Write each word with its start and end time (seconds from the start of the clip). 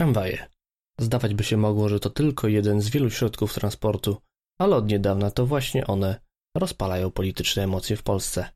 Tramwaje. 0.00 0.48
Zdawać 1.00 1.34
by 1.34 1.44
się 1.44 1.56
mogło, 1.56 1.88
że 1.88 2.00
to 2.00 2.10
tylko 2.10 2.48
jeden 2.48 2.80
z 2.80 2.88
wielu 2.88 3.10
środków 3.10 3.54
transportu, 3.54 4.16
ale 4.60 4.76
od 4.76 4.88
niedawna 4.88 5.30
to 5.30 5.46
właśnie 5.46 5.86
one 5.86 6.20
rozpalają 6.56 7.10
polityczne 7.10 7.62
emocje 7.62 7.96
w 7.96 8.02
Polsce. 8.02 8.50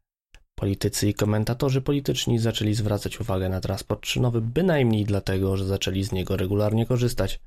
Politycy 0.58 1.08
i 1.08 1.14
komentatorzy 1.14 1.82
polityczni 1.82 2.38
zaczęli 2.38 2.74
zwracać 2.74 3.20
uwagę 3.20 3.48
na 3.48 3.60
transport 3.60 4.06
szynowy 4.06 4.40
bynajmniej 4.40 5.04
dlatego, 5.04 5.56
że 5.56 5.64
zaczęli 5.64 6.04
z 6.04 6.12
niego 6.12 6.36
regularnie 6.36 6.86
korzystać. 6.86 7.40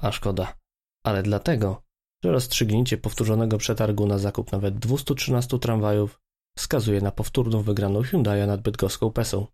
A 0.00 0.12
szkoda. 0.12 0.56
Ale 1.04 1.22
dlatego, 1.22 1.82
że 2.24 2.32
rozstrzygnięcie 2.32 2.98
powtórzonego 2.98 3.58
przetargu 3.58 4.06
na 4.06 4.18
zakup 4.18 4.52
nawet 4.52 4.78
213 4.78 5.58
tramwajów 5.58 6.20
wskazuje 6.58 7.00
na 7.00 7.12
powtórną 7.12 7.62
wygraną 7.62 8.00
Hyundai'a 8.00 8.46
nad 8.46 8.62
bydgoską 8.62 9.10
Pesą. 9.12 9.46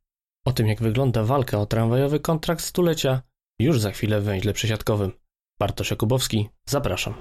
O 0.46 0.52
tym, 0.52 0.66
jak 0.66 0.82
wygląda 0.82 1.24
walka 1.24 1.58
o 1.58 1.66
tramwajowy 1.66 2.20
kontrakt 2.20 2.64
stulecia, 2.64 3.22
już 3.58 3.80
za 3.80 3.90
chwilę 3.90 4.20
w 4.20 4.24
węźle 4.24 4.52
przesiadkowym. 4.52 5.12
Bartosz 5.60 5.90
Jakubowski, 5.90 6.48
zapraszam. 6.66 7.14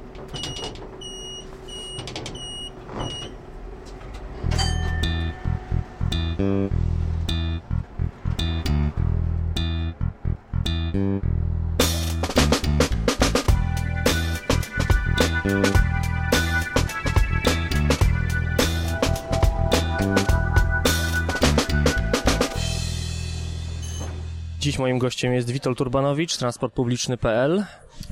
Dziś 24.61 24.79
moim 24.79 24.99
gościem 24.99 25.33
jest 25.33 25.49
Witold 25.49 25.77
Turbanowicz, 25.77 26.37
transportpubliczny.pl. 26.37 27.65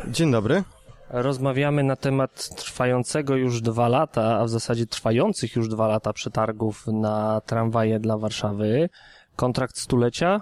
Dzień 0.07 0.31
dobry. 0.31 0.63
Rozmawiamy 1.09 1.83
na 1.83 1.95
temat 1.95 2.49
trwającego 2.55 3.35
już 3.35 3.61
dwa 3.61 3.87
lata, 3.87 4.39
a 4.39 4.45
w 4.45 4.49
zasadzie 4.49 4.85
trwających 4.85 5.55
już 5.55 5.69
dwa 5.69 5.87
lata 5.87 6.13
przetargów 6.13 6.87
na 6.87 7.41
tramwaje 7.41 7.99
dla 7.99 8.17
Warszawy. 8.17 8.89
Kontrakt 9.35 9.77
stulecia. 9.77 10.41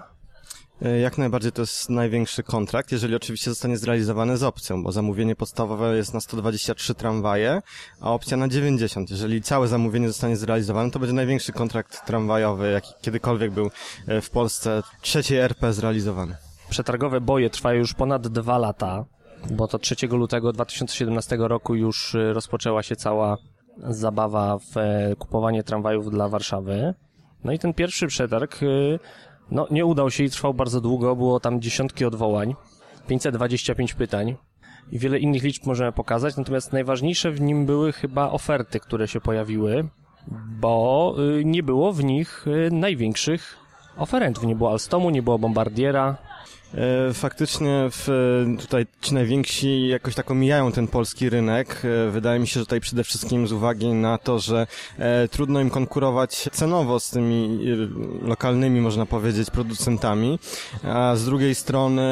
E, 0.82 0.98
Jak 0.98 1.18
najbardziej 1.18 1.52
to 1.52 1.62
jest 1.62 1.90
największy 1.90 2.42
kontrakt, 2.42 2.92
jeżeli 2.92 3.14
oczywiście 3.14 3.50
zostanie 3.50 3.76
zrealizowany 3.76 4.36
z 4.36 4.42
opcją, 4.42 4.82
bo 4.82 4.92
zamówienie 4.92 5.36
podstawowe 5.36 5.96
jest 5.96 6.14
na 6.14 6.20
123 6.20 6.94
tramwaje, 6.94 7.62
a 8.00 8.12
opcja 8.12 8.36
na 8.36 8.48
90. 8.48 9.10
Jeżeli 9.10 9.42
całe 9.42 9.68
zamówienie 9.68 10.08
zostanie 10.08 10.36
zrealizowane, 10.36 10.90
to 10.90 10.98
będzie 10.98 11.14
największy 11.14 11.52
kontrakt 11.52 12.06
tramwajowy, 12.06 12.70
jaki 12.70 12.92
kiedykolwiek 13.00 13.50
był 13.50 13.70
e, 14.06 14.20
w 14.20 14.30
Polsce, 14.30 14.82
trzeciej 15.00 15.38
RP 15.38 15.72
zrealizowany. 15.72 16.36
Przetargowe 16.70 17.20
boje 17.20 17.50
trwają 17.50 17.78
już 17.78 17.94
ponad 17.94 18.28
dwa 18.28 18.58
lata, 18.58 19.04
bo 19.50 19.68
to 19.68 19.78
3 19.78 20.06
lutego 20.06 20.52
2017 20.52 21.36
roku 21.40 21.74
już 21.74 22.14
y, 22.14 22.32
rozpoczęła 22.32 22.82
się 22.82 22.96
cała 22.96 23.36
zabawa 23.78 24.58
w 24.58 24.76
e, 24.76 25.16
kupowanie 25.18 25.62
tramwajów 25.62 26.10
dla 26.10 26.28
Warszawy. 26.28 26.94
No 27.44 27.52
i 27.52 27.58
ten 27.58 27.74
pierwszy 27.74 28.06
przetarg 28.06 28.60
no, 29.50 29.66
nie 29.70 29.86
udał 29.86 30.10
się 30.10 30.24
i 30.24 30.30
trwał 30.30 30.54
bardzo 30.54 30.80
długo, 30.80 31.16
było 31.16 31.40
tam 31.40 31.60
dziesiątki 31.60 32.04
odwołań, 32.04 32.54
525 33.06 33.94
pytań 33.94 34.36
i 34.92 34.98
wiele 34.98 35.18
innych 35.18 35.42
liczb 35.42 35.66
możemy 35.66 35.92
pokazać, 35.92 36.36
natomiast 36.36 36.72
najważniejsze 36.72 37.30
w 37.30 37.40
nim 37.40 37.66
były 37.66 37.92
chyba 37.92 38.30
oferty, 38.30 38.80
które 38.80 39.08
się 39.08 39.20
pojawiły, 39.20 39.88
bo 40.60 41.14
y, 41.38 41.44
nie 41.44 41.62
było 41.62 41.92
w 41.92 42.04
nich 42.04 42.46
y, 42.46 42.70
największych 42.70 43.56
oferentów. 43.96 44.44
Nie 44.44 44.56
było 44.56 44.70
Alstomu, 44.70 45.10
nie 45.10 45.22
było 45.22 45.38
Bombardiera, 45.38 46.16
Faktycznie 47.14 47.88
w, 47.90 48.08
tutaj 48.60 48.86
ci 49.00 49.14
najwięksi 49.14 49.88
jakoś 49.88 50.14
tak 50.14 50.30
omijają 50.30 50.72
ten 50.72 50.88
polski 50.88 51.30
rynek. 51.30 51.82
E, 51.84 52.10
Wydaje 52.10 52.40
mi 52.40 52.46
się, 52.46 52.60
że 52.60 52.66
tutaj 52.66 52.80
przede 52.80 53.04
wszystkim 53.04 53.48
z 53.48 53.52
uwagi 53.52 53.86
na 53.86 54.18
to, 54.18 54.38
że 54.38 54.66
e, 54.98 55.28
trudno 55.28 55.60
im 55.60 55.70
konkurować 55.70 56.48
cenowo 56.52 57.00
z 57.00 57.10
tymi 57.10 57.60
e, 58.22 58.26
lokalnymi, 58.28 58.80
można 58.80 59.06
powiedzieć, 59.06 59.50
producentami, 59.50 60.38
a 60.84 61.16
z 61.16 61.24
drugiej 61.24 61.54
strony 61.54 62.02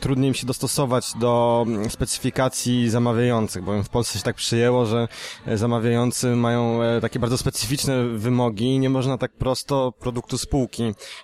trudniej 0.00 0.28
im 0.28 0.34
się 0.34 0.46
dostosować 0.46 1.12
do 1.20 1.64
mm, 1.66 1.90
specyfikacji 1.90 2.90
zamawiających, 2.90 3.64
bowiem 3.64 3.84
w 3.84 3.88
Polsce 3.88 4.18
się 4.18 4.24
tak 4.24 4.36
przyjęło, 4.36 4.86
że 4.86 5.08
e, 5.46 5.58
zamawiający 5.58 6.36
mają 6.36 6.82
e, 6.82 7.00
takie 7.00 7.18
bardzo 7.18 7.38
specyficzne 7.38 8.04
wymogi 8.08 8.64
i 8.74 8.78
nie 8.78 8.90
można 8.90 9.18
tak 9.18 9.32
prosto 9.32 9.92
produktu 10.00 10.38
spółki 10.38 10.82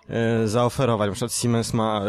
e, 0.08 0.48
zaoferować. 0.48 1.08
Na 1.08 1.12
przykład 1.12 1.32
Siemens 1.32 1.74
ma 1.74 2.02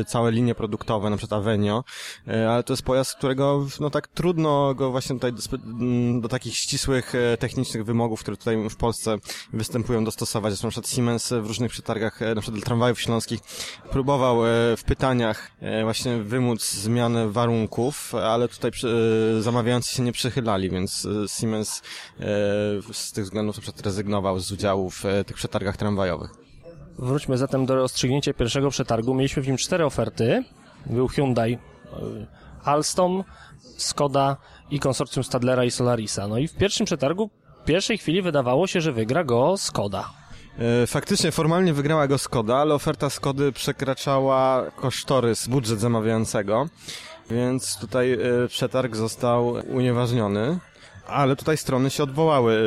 e, 0.00 0.04
całe 0.18 0.30
linie 0.30 0.54
produktowe, 0.54 1.10
na 1.10 1.16
przykład 1.16 1.40
Avenio, 1.40 1.84
e, 2.28 2.50
ale 2.50 2.62
to 2.62 2.72
jest 2.72 2.82
pojazd, 2.82 3.14
którego 3.14 3.66
no 3.80 3.90
tak 3.90 4.08
trudno 4.08 4.74
go 4.74 4.90
właśnie 4.90 5.16
tutaj 5.16 5.32
do, 5.32 5.42
spe- 5.42 5.64
m, 5.64 6.20
do 6.20 6.28
takich 6.28 6.56
ścisłych 6.56 7.14
e, 7.14 7.36
technicznych 7.36 7.84
wymogów, 7.84 8.20
które 8.20 8.36
tutaj 8.36 8.68
w 8.70 8.76
Polsce 8.76 9.18
występują, 9.52 10.04
dostosować. 10.04 10.52
Zresztą 10.52 10.66
na 10.66 10.70
przykład 10.70 10.90
Siemens 10.90 11.28
w 11.28 11.46
różnych 11.46 11.70
przetargach, 11.70 12.22
e, 12.22 12.34
na 12.34 12.40
przykład 12.40 12.58
dla 12.58 12.66
tramwajów 12.66 13.00
śląskich, 13.00 13.40
próbował 13.90 14.38
w 14.76 14.82
pytaniach 14.86 15.50
właśnie 15.82 16.16
wymóc 16.16 16.70
zmianę 16.70 17.30
warunków, 17.30 18.14
ale 18.14 18.48
tutaj 18.48 18.70
zamawiający 19.40 19.94
się 19.94 20.02
nie 20.02 20.12
przychylali, 20.12 20.70
więc 20.70 21.08
Siemens 21.38 21.82
z 22.92 23.12
tych 23.12 23.24
względów 23.24 23.56
na 23.56 23.62
przykład 23.62 23.86
rezygnował 23.86 24.40
z 24.40 24.52
udziału 24.52 24.90
w 24.90 25.04
tych 25.26 25.36
przetargach 25.36 25.76
tramwajowych. 25.76 26.47
Wróćmy 26.98 27.38
zatem 27.38 27.66
do 27.66 27.74
rozstrzygnięcia 27.74 28.34
pierwszego 28.34 28.70
przetargu. 28.70 29.14
Mieliśmy 29.14 29.42
w 29.42 29.46
nim 29.46 29.56
cztery 29.56 29.84
oferty. 29.84 30.44
Był 30.86 31.08
Hyundai, 31.08 31.52
y, 31.54 31.58
Alstom, 32.64 33.24
Skoda 33.76 34.36
i 34.70 34.80
konsorcjum 34.80 35.24
Stadlera 35.24 35.64
i 35.64 35.70
Solarisa. 35.70 36.28
No 36.28 36.38
i 36.38 36.48
w 36.48 36.54
pierwszym 36.54 36.86
przetargu 36.86 37.30
w 37.62 37.64
pierwszej 37.64 37.98
chwili 37.98 38.22
wydawało 38.22 38.66
się, 38.66 38.80
że 38.80 38.92
wygra 38.92 39.24
go 39.24 39.56
Skoda. 39.56 40.10
E, 40.82 40.86
Faktycznie 40.86 41.32
formalnie 41.32 41.72
wygrała 41.72 42.06
go 42.08 42.18
Skoda, 42.18 42.56
ale 42.56 42.74
oferta 42.74 43.10
Skody 43.10 43.52
przekraczała 43.52 44.70
kosztorys, 44.76 45.48
budżet 45.48 45.80
zamawiającego, 45.80 46.68
więc 47.30 47.78
tutaj 47.80 48.12
e, 48.12 48.18
przetarg 48.48 48.96
został 48.96 49.54
unieważniony. 49.68 50.58
Ale 51.08 51.36
tutaj 51.36 51.56
strony 51.56 51.90
się 51.90 52.02
odwołały, 52.02 52.62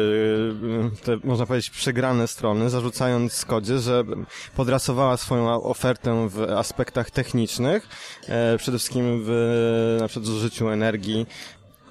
e, 0.94 1.06
te, 1.06 1.18
można 1.24 1.46
powiedzieć, 1.46 1.69
przegrane 1.69 2.28
strony, 2.28 2.69
zarzucając 2.69 3.34
Skodzie, 3.34 3.79
że 3.79 4.03
podrasowała 4.56 5.18
swoją 5.18 5.63
ofertę 5.63 6.29
w 6.29 6.41
aspektach 6.41 7.12
technicznych, 7.12 7.90
e, 8.28 8.57
przede 8.57 8.78
wszystkim 8.78 9.22
w 9.25 9.97
na 10.00 10.07
przykład 10.07 10.25
zużyciu 10.25 10.69
energii, 10.69 11.25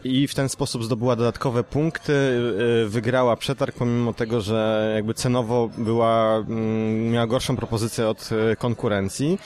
i 0.05 0.29
w 0.29 0.35
ten 0.35 0.49
sposób 0.49 0.85
zdobyła 0.85 1.17
dodatkowe 1.17 1.65
punkty, 1.65 2.13
y, 2.13 2.89
wygrała 2.89 3.37
przetarg, 3.37 3.77
pomimo 3.77 4.13
tego, 4.13 4.41
że 4.41 4.93
jakby 4.95 5.15
cenowo 5.15 5.71
była, 5.79 6.37
mm, 6.37 7.11
miała 7.11 7.27
gorszą 7.27 7.57
propozycję 7.57 8.09
od 8.09 8.31
y, 8.53 8.57
konkurencji. 8.57 9.39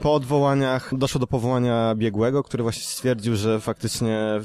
Po 0.00 0.14
odwołaniach 0.14 0.98
doszło 0.98 1.18
do 1.18 1.26
powołania 1.26 1.94
biegłego, 1.94 2.42
który 2.42 2.62
właśnie 2.62 2.82
stwierdził, 2.82 3.36
że 3.36 3.60
faktycznie 3.60 4.40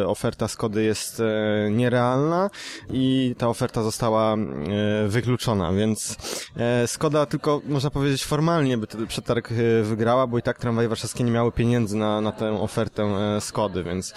y, 0.00 0.06
oferta 0.06 0.48
Skody 0.48 0.82
jest 0.82 1.20
y, 1.20 1.24
nierealna 1.70 2.50
i 2.90 3.34
ta 3.38 3.48
oferta 3.48 3.82
została 3.82 4.36
y, 4.36 5.08
wykluczona, 5.08 5.72
więc 5.72 6.16
y, 6.84 6.86
Skoda 6.86 7.26
tylko, 7.26 7.60
można 7.68 7.90
powiedzieć, 7.90 8.24
formalnie 8.24 8.78
by 8.78 8.86
ten 8.86 9.06
przetarg 9.06 9.52
y, 9.52 9.82
wygrała, 9.82 10.26
bo 10.26 10.38
i 10.38 10.42
tak 10.42 10.58
tramwaje 10.58 10.88
warszawskie 10.88 11.24
nie 11.24 11.30
miały 11.32 11.52
pieniędzy 11.52 11.96
na, 11.96 12.20
na 12.20 12.32
tę 12.32 12.60
ofertę 12.60 13.36
y, 13.36 13.40
Skody, 13.40 13.84
więc 13.84 14.14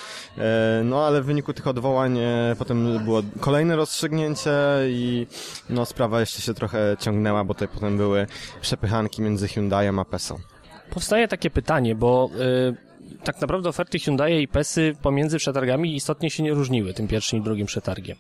no 0.83 1.05
ale 1.05 1.21
w 1.21 1.25
wyniku 1.25 1.53
tych 1.53 1.67
odwołań 1.67 2.17
e, 2.17 2.55
potem 2.57 3.03
było 3.03 3.21
kolejne 3.39 3.75
rozstrzygnięcie 3.75 4.51
i 4.87 5.27
no 5.69 5.85
sprawa 5.85 6.19
jeszcze 6.19 6.41
się 6.41 6.53
trochę 6.53 6.97
ciągnęła, 6.99 7.43
bo 7.43 7.53
tutaj 7.53 7.67
potem 7.67 7.97
były 7.97 8.27
przepychanki 8.61 9.21
między 9.21 9.47
Hyundaiem 9.47 9.99
a 9.99 10.05
Pesą. 10.05 10.39
Powstaje 10.89 11.27
takie 11.27 11.49
pytanie, 11.49 11.95
bo 11.95 12.29
y, 13.11 13.23
tak 13.23 13.41
naprawdę 13.41 13.69
oferty 13.69 13.99
Hyundai 13.99 14.41
i 14.41 14.47
Pesy 14.47 14.95
pomiędzy 15.01 15.37
przetargami 15.37 15.95
istotnie 15.95 16.29
się 16.29 16.43
nie 16.43 16.53
różniły 16.53 16.93
tym 16.93 17.07
pierwszym 17.07 17.39
i 17.39 17.41
drugim 17.41 17.67
przetargiem. 17.67 18.17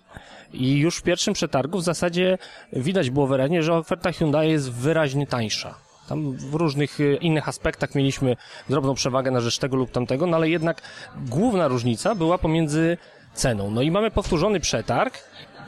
I 0.53 0.77
już 0.77 0.97
w 0.97 1.03
pierwszym 1.03 1.33
przetargu 1.33 1.77
w 1.77 1.83
zasadzie 1.83 2.37
widać 2.73 3.09
było 3.09 3.27
wyraźnie, 3.27 3.63
że 3.63 3.73
oferta 3.73 4.11
Hyundai 4.11 4.51
jest 4.51 4.71
wyraźnie 4.71 5.27
tańsza. 5.27 5.86
Tam 6.07 6.31
w 6.31 6.53
różnych 6.53 6.99
y, 6.99 7.15
innych 7.15 7.49
aspektach 7.49 7.95
mieliśmy 7.95 8.35
drobną 8.69 8.93
przewagę 8.93 9.31
na 9.31 9.39
rzecz 9.39 9.57
tego 9.59 9.77
lub 9.77 9.91
tamtego, 9.91 10.27
no 10.27 10.37
ale 10.37 10.49
jednak 10.49 10.81
główna 11.15 11.67
różnica 11.67 12.15
była 12.15 12.37
pomiędzy 12.37 12.97
ceną. 13.33 13.71
No 13.71 13.81
i 13.81 13.91
mamy 13.91 14.11
powtórzony 14.11 14.59
przetarg 14.59 15.19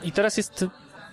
i 0.04 0.12
teraz 0.12 0.36
jest 0.36 0.64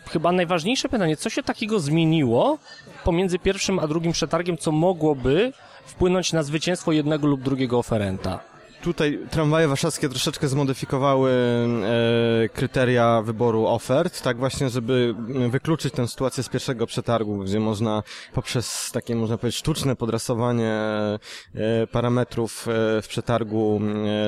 chyba 0.10 0.32
najważniejsze 0.32 0.90
pytanie, 0.90 1.18
co 1.18 1.30
się 1.30 1.44
takiego 1.44 1.80
zmieniło 1.80 2.58
pomiędzy 3.04 3.40
pierwszym 3.40 3.80
a 3.80 3.88
drugim 3.88 4.12
przetargiem, 4.12 4.58
co 4.58 4.72
mogłoby 4.72 5.54
wpłynąć 5.86 6.34
na 6.34 6.44
zwycięstwo 6.44 6.92
jednego 6.92 7.28
lub 7.28 7.42
drugiego 7.42 7.80
oferenta? 7.80 8.57
Tutaj 8.82 9.20
tramwaje 9.32 9.68
warszawskie 9.68 10.10
troszeczkę 10.10 10.48
zmodyfikowały 10.48 11.32
e, 11.32 12.50
kryteria 12.50 13.22
wyboru 13.22 13.66
ofert, 13.68 14.22
tak 14.22 14.38
właśnie, 14.38 14.70
żeby 14.70 15.16
wykluczyć 15.50 15.94
tę 15.94 16.08
sytuację 16.08 16.44
z 16.44 16.50
pierwszego 16.50 16.88
przetargu, 16.88 17.38
gdzie 17.38 17.60
można 17.60 18.04
poprzez 18.34 18.92
takie, 18.94 19.16
można 19.16 19.38
powiedzieć, 19.38 19.60
sztuczne 19.60 19.96
podrasowanie 19.96 20.72
e, 20.72 21.88
parametrów 21.92 22.68
e, 22.68 23.02
w 23.02 23.08
przetargu 23.08 23.82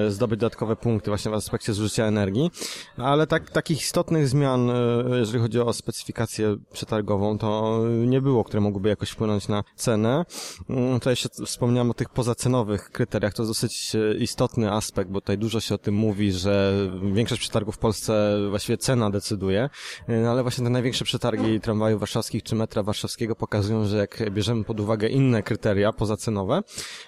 e, 0.08 0.12
zdobyć 0.12 0.40
dodatkowe 0.40 0.76
punkty 0.76 1.12
właśnie 1.12 1.32
w 1.32 1.34
aspekcie 1.34 1.74
zużycia 1.74 2.06
energii, 2.06 2.52
ale 2.98 3.28
tak, 3.28 3.50
takich 3.50 3.82
istotnych 3.82 4.28
zmian, 4.28 4.70
e, 4.70 4.74
jeżeli 5.20 5.40
chodzi 5.40 5.60
o 5.60 5.74
specyfikację 5.74 6.58
przetargową, 6.74 7.38
to 7.38 7.80
nie 8.06 8.22
było, 8.22 8.44
które 8.44 8.62
mogłyby 8.62 8.90
jakoś 8.90 9.10
wpłynąć 9.10 9.48
na 9.48 9.64
cenę. 9.76 10.26
Mm, 10.70 10.94
Tutaj 11.00 11.12
jeszcze 11.12 11.30
wspomniałem 11.46 11.92
o 11.92 11.94
tych 11.94 12.10
pozacenowych 12.10 12.92
kryteriach, 12.92 13.34
to 13.34 13.46
dosyć 13.46 13.96
e, 13.96 14.18
istotny 14.40 14.72
aspekt, 14.72 15.12
bo 15.12 15.22
tutaj 15.22 15.38
dużo 15.38 15.60
się 15.60 15.76
o 15.76 15.78
tym 15.78 15.96
mówi, 15.96 16.32
że 16.32 16.74
większość 17.14 17.42
przetargów 17.42 17.76
w 17.76 17.78
Polsce 17.78 18.38
właściwie 18.50 18.78
cena 18.78 19.10
decyduje, 19.10 19.70
e, 20.10 20.30
ale 20.30 20.42
właśnie 20.42 20.64
te 20.64 20.70
największe 20.70 21.06
przetargi 21.06 21.60
tramwajów 21.60 22.00
warszawskich 22.00 22.44
czy 22.44 22.56
metra 22.56 22.84
warszawskiego 22.84 23.36
pokazują, 23.36 23.86
że 23.86 23.98
jak 23.98 24.32
bierzemy 24.32 24.64
pod 24.64 24.80
uwagę 24.80 25.08
inne 25.08 25.44
kryteria 25.44 25.94
pozacenowe, 25.94 26.62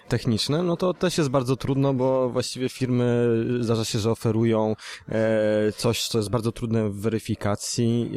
techniczne, 0.08 0.64
no 0.64 0.78
to 0.78 0.94
też 0.94 1.18
jest 1.18 1.30
bardzo 1.30 1.56
trudno, 1.56 1.94
bo 1.94 2.30
właściwie 2.30 2.70
firmy 2.70 3.28
zdarza 3.60 3.86
się, 3.86 4.00
że 4.00 4.12
oferują 4.12 4.76
e, 5.10 5.72
coś, 5.78 6.08
co 6.08 6.18
jest 6.18 6.30
bardzo 6.30 6.52
trudne 6.52 6.90
w 6.90 6.96
weryfikacji, 6.96 8.12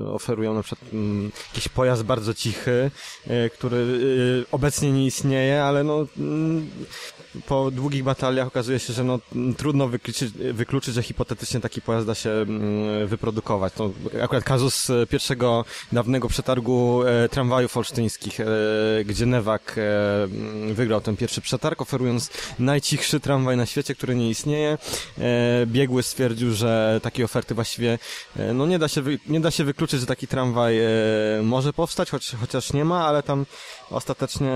e, 0.00 0.06
oferują 0.06 0.54
na 0.54 0.62
przykład 0.62 0.92
mm, 0.92 1.32
jakiś 1.48 1.68
pojazd 1.68 2.02
bardzo 2.02 2.34
cichy, 2.34 2.90
e, 3.26 3.50
który 3.50 3.76
e, 3.76 4.52
obecnie 4.52 4.92
nie 4.92 5.06
istnieje, 5.06 5.64
ale 5.64 5.84
no 5.84 6.06
mm, 6.18 6.70
po 7.46 7.70
długich 7.70 8.04
bataliach 8.10 8.46
okazuje 8.46 8.78
się, 8.78 8.92
że 8.92 9.04
no, 9.04 9.18
trudno 9.56 9.88
wykluczyć, 9.88 10.32
wykluczyć, 10.32 10.94
że 10.94 11.02
hipotetycznie 11.02 11.60
taki 11.60 11.80
pojazd 11.82 12.06
da 12.06 12.14
się 12.14 12.30
mm, 12.30 13.06
wyprodukować. 13.06 13.72
To 13.72 13.90
akurat 14.22 14.44
kazus 14.44 14.90
e, 14.90 15.06
pierwszego 15.06 15.64
dawnego 15.92 16.28
przetargu 16.28 17.02
e, 17.02 17.28
tramwajów 17.28 17.76
olsztyńskich, 17.76 18.40
e, 18.40 18.44
gdzie 19.04 19.26
Newak 19.26 19.76
mm, 19.78 20.74
wygrał 20.74 21.00
ten 21.00 21.16
pierwszy 21.16 21.40
przetarg, 21.40 21.80
oferując 21.80 22.30
najcichszy 22.58 23.20
tramwaj 23.20 23.56
na 23.56 23.66
świecie, 23.66 23.94
który 23.94 24.14
nie 24.14 24.30
istnieje. 24.30 24.78
Biegły 25.66 26.02
stwierdził, 26.02 26.52
że 26.52 27.00
takiej 27.02 27.24
oferty 27.24 27.54
właściwie 27.54 27.98
no 28.54 28.66
nie 28.66 28.78
da 28.78 28.88
się, 28.88 29.02
nie 29.26 29.40
da 29.40 29.50
się 29.50 29.64
wykluczyć, 29.64 30.00
że 30.00 30.06
taki 30.06 30.26
tramwaj 30.26 30.80
może 31.42 31.72
powstać, 31.72 32.10
choć, 32.10 32.32
chociaż 32.40 32.72
nie 32.72 32.84
ma, 32.84 33.06
ale 33.06 33.22
tam 33.22 33.46
ostatecznie 33.90 34.52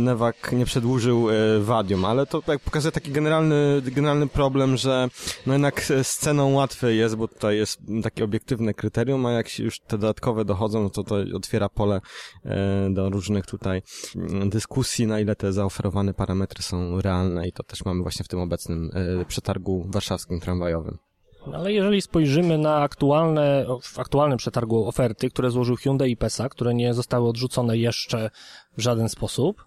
Newak 0.00 0.52
nie 0.52 0.66
przedłużył 0.66 1.28
wadium, 1.60 2.04
ale 2.04 2.26
to 2.26 2.42
jak 2.46 2.60
pokazuje 2.60 2.85
taki 2.92 3.12
generalny, 3.12 3.82
generalny 3.84 4.26
problem, 4.26 4.76
że 4.76 5.08
no 5.46 5.52
jednak 5.52 5.82
z 6.02 6.16
ceną 6.16 6.52
łatwiej 6.52 6.98
jest, 6.98 7.16
bo 7.16 7.28
tutaj 7.28 7.56
jest 7.56 7.80
takie 8.02 8.24
obiektywne 8.24 8.74
kryterium, 8.74 9.26
a 9.26 9.32
jak 9.32 9.58
już 9.58 9.80
te 9.80 9.98
dodatkowe 9.98 10.44
dochodzą, 10.44 10.82
no 10.82 10.90
to 10.90 11.04
to 11.04 11.16
otwiera 11.34 11.68
pole 11.68 12.00
e, 12.44 12.88
do 12.90 13.10
różnych 13.10 13.46
tutaj 13.46 13.82
mm, 14.16 14.50
dyskusji, 14.50 15.06
na 15.06 15.20
ile 15.20 15.36
te 15.36 15.52
zaoferowane 15.52 16.14
parametry 16.14 16.62
są 16.62 17.00
realne 17.00 17.48
i 17.48 17.52
to 17.52 17.62
też 17.62 17.84
mamy 17.84 18.02
właśnie 18.02 18.24
w 18.24 18.28
tym 18.28 18.40
obecnym 18.40 18.90
e, 18.94 19.24
przetargu 19.24 19.86
warszawskim 19.90 20.40
tramwajowym. 20.40 20.98
No, 21.46 21.56
ale 21.56 21.72
jeżeli 21.72 22.02
spojrzymy 22.02 22.58
na 22.58 22.76
aktualne, 22.76 23.66
w 23.82 23.98
aktualnym 23.98 24.38
przetargu 24.38 24.88
oferty, 24.88 25.30
które 25.30 25.50
złożył 25.50 25.76
Hyundai 25.76 26.10
i 26.10 26.16
PESA, 26.16 26.48
które 26.48 26.74
nie 26.74 26.94
zostały 26.94 27.28
odrzucone 27.28 27.78
jeszcze 27.78 28.30
w 28.78 28.80
żaden 28.80 29.08
sposób, 29.08 29.60
e, 29.60 29.65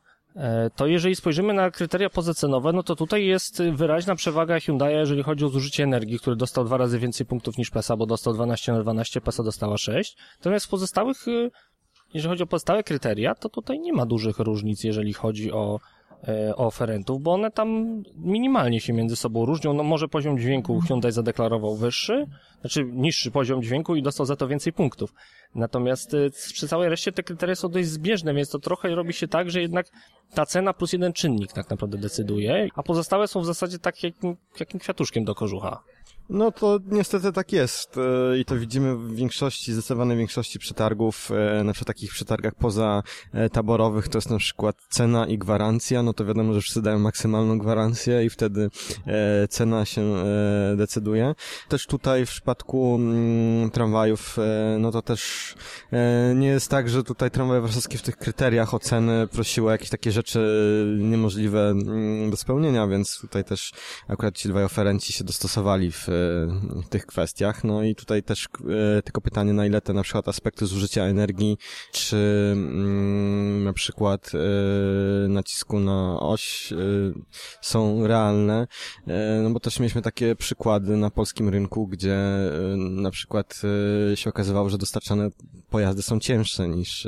to 0.76 0.88
jeżeli 0.88 1.16
spojrzymy 1.16 1.54
na 1.54 1.72
kryteria 1.72 2.10
pozacenowe, 2.10 2.74
no 2.74 2.84
to 2.84 2.96
tutaj 2.96 3.26
jest 3.26 3.64
wyraźna 3.64 4.16
przewaga 4.16 4.60
Hyundai, 4.60 4.94
jeżeli 4.94 5.24
chodzi 5.24 5.46
o 5.46 5.50
zużycie 5.50 5.84
energii, 5.84 6.20
który 6.20 6.36
dostał 6.36 6.66
dwa 6.66 6.78
razy 6.78 7.00
więcej 7.00 7.26
punktów 7.26 7.58
niż 7.58 7.70
PESA, 7.70 7.98
bo 7.98 8.06
dostał 8.06 8.34
12 8.34 8.72
na 8.72 8.82
12, 8.82 9.22
PESA 9.22 9.44
dostała 9.44 9.78
6. 9.78 10.18
Natomiast 10.40 10.66
w 10.66 10.70
pozostałych, 10.70 11.28
y, 11.28 11.52
jeżeli 12.14 12.30
chodzi 12.30 12.44
o 12.44 12.48
pozostałe 12.48 12.84
kryteria, 12.84 13.36
to 13.36 13.50
tutaj 13.50 13.80
nie 13.80 13.94
ma 13.94 14.06
dużych 14.06 14.40
różnic, 14.40 14.84
jeżeli 14.84 15.14
chodzi 15.14 15.52
o 15.52 15.80
e, 16.28 16.56
o 16.56 16.68
oferentów, 16.68 17.22
bo 17.22 17.34
one 17.34 17.52
tam 17.52 18.02
minimalnie 18.16 18.80
się 18.80 18.94
między 18.94 19.16
sobą 19.16 19.46
różnią. 19.46 19.74
No 19.74 19.84
może 19.84 20.08
poziom 20.08 20.40
dźwięku 20.40 20.82
Hyundai 20.82 21.12
zadeklarował 21.12 21.76
wyższy, 21.76 22.26
znaczy 22.62 22.86
niższy 22.86 23.32
poziom 23.32 23.62
dźwięku 23.62 23.96
i 23.96 24.02
dostał 24.02 24.26
za 24.26 24.36
to 24.36 24.48
więcej 24.48 24.74
punktów. 24.74 25.14
Natomiast 25.56 26.14
y, 26.14 26.32
przy 26.32 26.68
całej 26.68 26.90
reszcie 26.90 27.12
te 27.12 27.24
kryteria 27.24 27.56
są 27.56 27.70
dość 27.70 27.88
zbieżne, 27.88 28.34
więc 28.34 28.50
to 28.50 28.60
trochę 28.60 28.96
robi 28.96 29.14
się 29.14 29.28
tak, 29.28 29.52
że 29.52 29.62
jednak 29.62 29.88
ta 30.34 30.46
cena 30.46 30.74
plus 30.74 30.94
jeden 30.94 31.14
czynnik 31.14 31.54
tak 31.54 31.70
naprawdę 31.70 31.98
decyduje, 31.98 32.70
a 32.76 32.84
pozostałe 32.84 33.28
są 33.28 33.42
w 33.42 33.46
zasadzie 33.46 33.80
tak 33.80 34.04
jakim, 34.04 34.38
jakim 34.60 34.80
kwiatuszkiem 34.80 35.26
do 35.26 35.36
kożucha. 35.36 35.84
No 36.30 36.52
to 36.52 36.80
niestety 36.86 37.32
tak 37.32 37.52
jest 37.52 37.98
e, 37.98 38.40
i 38.40 38.46
to 38.46 38.56
widzimy 38.56 38.96
w 38.96 39.16
większości, 39.16 39.74
zdecydowanej 39.74 40.18
większości 40.18 40.60
przetargów, 40.60 41.32
e, 41.32 41.64
na 41.64 41.74
przykład 41.74 41.88
takich 41.88 42.12
przetargach 42.12 42.56
poza 42.56 43.04
e, 43.34 43.50
taborowych, 43.50 44.08
to 44.08 44.18
jest 44.18 44.30
na 44.30 44.38
przykład 44.38 44.76
cena 44.90 45.28
i 45.28 45.38
gwarancja, 45.38 46.04
no 46.04 46.14
to 46.14 46.26
wiadomo, 46.26 46.54
że 46.54 46.62
wszyscy 46.62 46.82
dają 46.82 47.00
maksymalną 47.00 47.58
gwarancję 47.58 48.26
i 48.26 48.30
wtedy 48.30 48.70
cena 49.50 49.86
się 49.86 50.24
decyduje. 50.78 51.36
Też 51.68 51.88
tutaj 51.88 52.26
w 52.26 52.30
przypadku 52.30 52.96
mm, 52.96 53.70
tramwajów, 53.70 54.38
no 54.80 54.92
to 54.92 55.02
też 55.02 55.39
nie 56.36 56.48
jest 56.48 56.70
tak, 56.70 56.90
że 56.90 57.04
tutaj 57.04 57.32
tramwaje 57.32 57.62
warszawskie 57.62 57.98
w 57.98 58.02
tych 58.02 58.18
kryteriach 58.18 58.74
oceny 58.74 59.28
prosiły 59.28 59.72
jakieś 59.72 59.90
takie 59.90 60.12
rzeczy 60.12 60.40
niemożliwe 61.00 61.70
mm, 61.70 62.32
do 62.32 62.38
spełnienia, 62.38 62.88
więc 62.88 63.20
tutaj 63.22 63.44
też 63.44 63.72
akurat 64.08 64.38
ci 64.38 64.50
dwaj 64.50 64.64
oferenci 64.64 65.14
się 65.14 65.24
dostosowali 65.24 65.92
w 65.92 66.08
w 66.86 66.90
tych 66.90 67.06
kwestiach. 67.06 67.64
No 67.64 67.84
i 67.84 67.96
tutaj 67.96 68.24
też 68.24 68.46
e, 68.46 69.02
tylko 69.02 69.22
pytanie, 69.22 69.54
na 69.54 69.66
ile 69.66 69.82
te 69.82 69.94
na 69.94 70.04
przykład 70.04 70.28
aspekty 70.28 70.66
zużycia 70.66 71.04
energii, 71.04 71.58
czy 71.92 72.18
mm, 72.54 73.64
na 73.64 73.74
przykład 73.74 74.32
e, 74.34 75.28
nacisku 75.28 75.80
na 75.80 76.20
oś 76.20 76.74
e, 76.74 76.76
są 77.62 78.08
realne, 78.08 78.68
no 79.44 79.50
bo 79.50 79.60
też 79.60 79.80
mieliśmy 79.80 80.02
takie 80.02 80.36
przykłady 80.36 80.98
na 80.98 81.10
polskim 81.10 81.50
rynku, 81.50 81.88
gdzie 81.88 82.18
na 82.78 83.12
przykład 83.12 83.62
się 84.16 84.30
okazywało, 84.30 84.70
że 84.70 84.78
dostarczane 84.78 85.29
pojazdy 85.70 86.02
są 86.02 86.20
cięższe 86.20 86.68
niż 86.68 87.08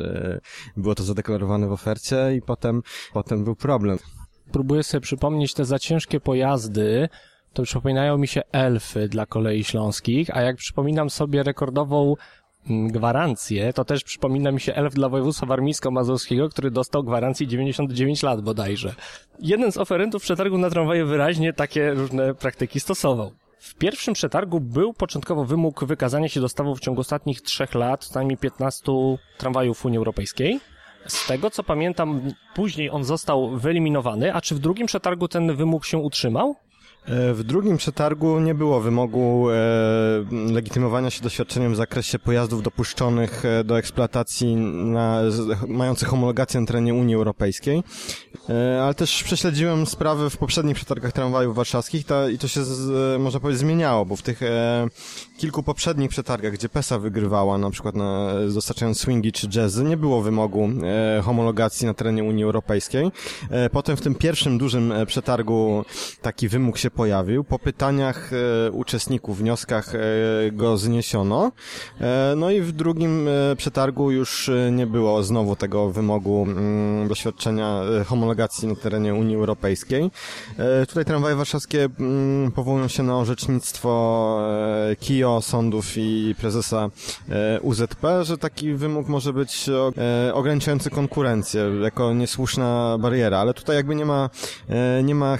było 0.77 0.95
to 0.95 1.03
zadeklarowane 1.03 1.67
w 1.67 1.71
ofercie 1.71 2.35
i 2.35 2.41
potem, 2.41 2.83
potem 3.13 3.43
był 3.43 3.55
problem. 3.55 3.97
Próbuję 4.51 4.83
sobie 4.83 5.01
przypomnieć 5.01 5.53
te 5.53 5.65
za 5.65 5.79
ciężkie 5.79 6.19
pojazdy, 6.19 7.09
to 7.53 7.63
przypominają 7.63 8.17
mi 8.17 8.27
się 8.27 8.41
elfy 8.51 9.07
dla 9.07 9.25
kolei 9.25 9.63
śląskich, 9.63 10.37
a 10.37 10.41
jak 10.41 10.55
przypominam 10.55 11.09
sobie 11.09 11.43
rekordową 11.43 12.15
mm, 12.69 12.87
gwarancję, 12.87 13.73
to 13.73 13.85
też 13.85 14.03
przypomina 14.03 14.51
mi 14.51 14.59
się 14.59 14.73
elf 14.73 14.93
dla 14.93 15.09
województwa 15.09 15.45
warmińsko-mazurskiego, 15.45 16.49
który 16.49 16.71
dostał 16.71 17.03
gwarancję 17.03 17.47
99 17.47 18.23
lat 18.23 18.41
bodajże. 18.41 18.95
Jeden 19.39 19.71
z 19.71 19.77
oferentów 19.77 20.21
przetargu 20.21 20.57
na 20.57 20.69
tramwaje 20.69 21.05
wyraźnie 21.05 21.53
takie 21.53 21.93
różne 21.93 22.35
praktyki 22.35 22.79
stosował. 22.79 23.31
W 23.61 23.75
pierwszym 23.75 24.13
przetargu 24.13 24.59
był 24.59 24.93
początkowo 24.93 25.45
wymóg 25.45 25.85
wykazania 25.85 26.29
się 26.29 26.41
dostawą 26.41 26.75
w 26.75 26.79
ciągu 26.79 27.01
ostatnich 27.01 27.41
trzech 27.41 27.75
lat 27.75 28.05
co 28.05 28.19
najmniej 28.19 28.37
15 28.37 28.91
tramwajów 29.37 29.85
Unii 29.85 29.97
Europejskiej. 29.97 30.59
Z 31.07 31.27
tego 31.27 31.51
co 31.51 31.63
pamiętam, 31.63 32.21
później 32.55 32.89
on 32.89 33.03
został 33.03 33.57
wyeliminowany, 33.57 34.33
a 34.33 34.41
czy 34.41 34.55
w 34.55 34.59
drugim 34.59 34.87
przetargu 34.87 35.27
ten 35.27 35.55
wymóg 35.55 35.85
się 35.85 35.97
utrzymał? 35.97 36.55
E, 37.05 37.33
w 37.33 37.43
drugim 37.43 37.77
przetargu 37.77 38.39
nie 38.39 38.55
było 38.55 38.81
wymogu 38.81 39.49
e, 39.49 39.53
legitymowania 40.53 41.09
się 41.09 41.21
doświadczeniem 41.21 41.73
w 41.73 41.75
zakresie 41.75 42.19
pojazdów 42.19 42.63
dopuszczonych 42.63 43.45
e, 43.45 43.63
do 43.63 43.77
eksploatacji 43.77 44.55
na, 44.55 45.21
mających 45.67 46.07
homologację 46.07 46.59
na 46.59 46.67
terenie 46.67 46.93
Unii 46.93 47.15
Europejskiej, 47.15 47.83
ale 48.81 48.93
też 48.93 49.23
prześledziłem 49.23 49.85
sprawy 49.85 50.29
w 50.29 50.37
poprzednich 50.37 50.75
przetargach 50.75 51.11
tramwajów 51.11 51.55
warszawskich 51.55 52.05
i 52.33 52.37
to 52.37 52.47
się, 52.47 52.63
z, 52.63 53.21
można 53.21 53.39
powiedzieć, 53.39 53.59
zmieniało, 53.59 54.05
bo 54.05 54.15
w 54.15 54.21
tych 54.21 54.41
kilku 55.37 55.63
poprzednich 55.63 56.09
przetargach, 56.09 56.53
gdzie 56.53 56.69
PESA 56.69 56.99
wygrywała, 56.99 57.57
na 57.57 57.69
przykład 57.69 57.95
na, 57.95 58.31
dostarczając 58.53 58.99
swingi 58.99 59.31
czy 59.31 59.47
jazzy, 59.55 59.83
nie 59.83 59.97
było 59.97 60.21
wymogu 60.21 60.69
homologacji 61.23 61.87
na 61.87 61.93
terenie 61.93 62.23
Unii 62.23 62.43
Europejskiej. 62.43 63.11
potem 63.71 63.97
w 63.97 64.01
tym 64.01 64.15
pierwszym 64.15 64.57
dużym 64.57 64.93
przetargu 65.07 65.85
taki 66.21 66.47
wymóg 66.47 66.77
się 66.77 66.90
pojawił. 66.91 67.43
Po 67.43 67.59
pytaniach 67.59 68.31
e, 68.33 68.71
uczestników, 68.71 69.37
wnioskach 69.37 69.95
e, 69.95 69.99
go 70.51 70.77
zniesiono. 70.77 71.51
E, 72.01 72.33
no 72.37 72.51
i 72.51 72.61
w 72.61 72.71
drugim 72.71 73.27
e, 73.27 73.55
przetargu 73.55 74.11
już 74.11 74.49
e, 74.49 74.71
nie 74.71 74.87
było 74.87 75.23
znowu 75.23 75.55
tego 75.55 75.91
wymogu 75.91 76.43
mm, 76.43 77.07
doświadczenia 77.07 77.81
e, 78.01 78.03
homologacji 78.03 78.67
na 78.67 78.75
terenie 78.75 79.13
Unii 79.13 79.35
Europejskiej. 79.35 80.11
Tutaj 80.87 81.05
tramwaje 81.05 81.35
warszawskie 81.35 81.89
mm, 81.99 82.51
powołują 82.51 82.87
się 82.87 83.03
na 83.03 83.17
orzecznictwo 83.17 83.91
KIO, 84.99 85.41
sądów 85.41 85.85
i 85.97 86.35
prezesa 86.39 86.89
UZP, 87.61 88.05
że 88.21 88.37
taki 88.37 88.73
wymóg 88.73 89.07
może 89.07 89.33
być 89.33 89.69
ograniczający 90.33 90.89
konkurencję 90.89 91.71
jako 91.81 92.13
niesłuszna 92.13 92.97
bariera, 92.99 93.37
ale 93.37 93.53
tutaj 93.53 93.75
jakby 93.75 93.95
nie 93.95 94.05
ma, 94.05 94.29
nie 95.03 95.15
ma 95.15 95.37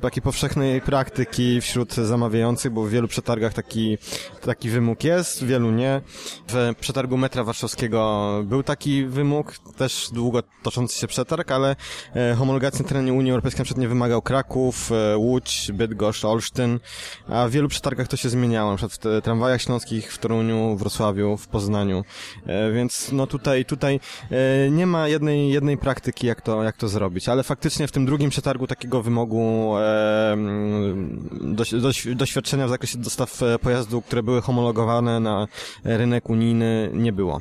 takiej 0.00 0.22
powszechnej 0.22 0.67
praktyki 0.84 1.60
wśród 1.60 1.94
zamawiających, 1.94 2.72
bo 2.72 2.82
w 2.82 2.90
wielu 2.90 3.08
przetargach 3.08 3.54
taki, 3.54 3.98
taki 4.40 4.70
wymóg 4.70 5.04
jest, 5.04 5.44
w 5.44 5.46
wielu 5.46 5.70
nie. 5.70 6.00
W 6.48 6.74
przetargu 6.80 7.16
metra 7.16 7.44
warszawskiego 7.44 8.28
był 8.44 8.62
taki 8.62 9.04
wymóg, 9.04 9.54
też 9.76 10.10
długo 10.12 10.42
toczący 10.62 10.98
się 10.98 11.06
przetarg, 11.06 11.50
ale 11.50 11.76
e, 12.14 12.34
homologacji 12.34 12.82
na 12.82 12.88
terenie 12.88 13.12
Unii 13.12 13.30
Europejskiej 13.30 13.60
na 13.60 13.64
przykład 13.64 13.80
nie 13.80 13.88
wymagał 13.88 14.22
Kraków, 14.22 14.92
e, 14.92 15.16
Łódź, 15.16 15.70
Bydgoszcz, 15.72 16.24
Olsztyn, 16.24 16.80
a 17.28 17.48
w 17.48 17.50
wielu 17.50 17.68
przetargach 17.68 18.08
to 18.08 18.16
się 18.16 18.28
zmieniało, 18.28 18.70
na 18.70 18.76
przykład 18.76 18.98
w 19.04 19.24
tramwajach 19.24 19.62
śląskich 19.62 20.12
w 20.12 20.18
Toruniu, 20.18 20.76
Wrocławiu, 20.76 21.36
w 21.36 21.48
Poznaniu, 21.48 22.04
e, 22.46 22.72
więc 22.72 23.12
no 23.12 23.26
tutaj, 23.26 23.64
tutaj 23.64 24.00
nie 24.70 24.86
ma 24.86 25.08
jednej, 25.08 25.52
jednej 25.52 25.78
praktyki 25.78 26.26
jak 26.26 26.40
to, 26.40 26.62
jak 26.62 26.76
to 26.76 26.88
zrobić, 26.88 27.28
ale 27.28 27.42
faktycznie 27.42 27.86
w 27.88 27.92
tym 27.92 28.06
drugim 28.06 28.30
przetargu 28.30 28.66
takiego 28.66 29.02
wymogu 29.02 29.74
e, 30.58 31.54
doś, 31.54 31.74
doś, 31.74 32.06
doświadczenia 32.14 32.66
w 32.66 32.70
zakresie 32.70 32.98
dostaw 32.98 33.42
e, 33.42 33.58
pojazdu, 33.58 34.02
które 34.02 34.22
były 34.22 34.42
homologowane 34.42 35.20
na 35.20 35.48
rynek 35.84 36.30
unijny 36.30 36.90
nie 36.92 37.12
było. 37.12 37.40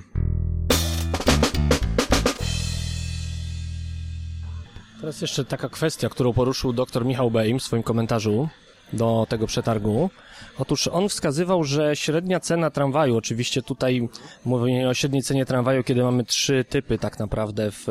Teraz 5.02 5.22
jeszcze 5.22 5.46
taka 5.46 5.70
kwestia, 5.70 6.10
którą 6.10 6.34
poruszył 6.34 6.74
dr 6.74 7.06
Michał 7.06 7.32
Bejm 7.32 7.60
w 7.60 7.64
swoim 7.64 7.84
komentarzu 7.84 8.50
do 8.94 9.26
tego 9.30 9.48
przetargu. 9.48 10.10
Otóż 10.58 10.88
on 10.88 11.10
wskazywał, 11.10 11.64
że 11.64 11.96
średnia 11.96 12.40
cena 12.40 12.70
tramwaju, 12.70 13.18
oczywiście 13.18 13.62
tutaj 13.62 14.10
mówię 14.46 14.90
o 14.90 14.94
średniej 14.94 15.24
cenie 15.24 15.46
tramwaju, 15.46 15.84
kiedy 15.84 16.04
mamy 16.04 16.24
trzy 16.24 16.66
typy 16.70 16.98
tak 16.98 17.20
naprawdę 17.20 17.72
w, 17.72 17.86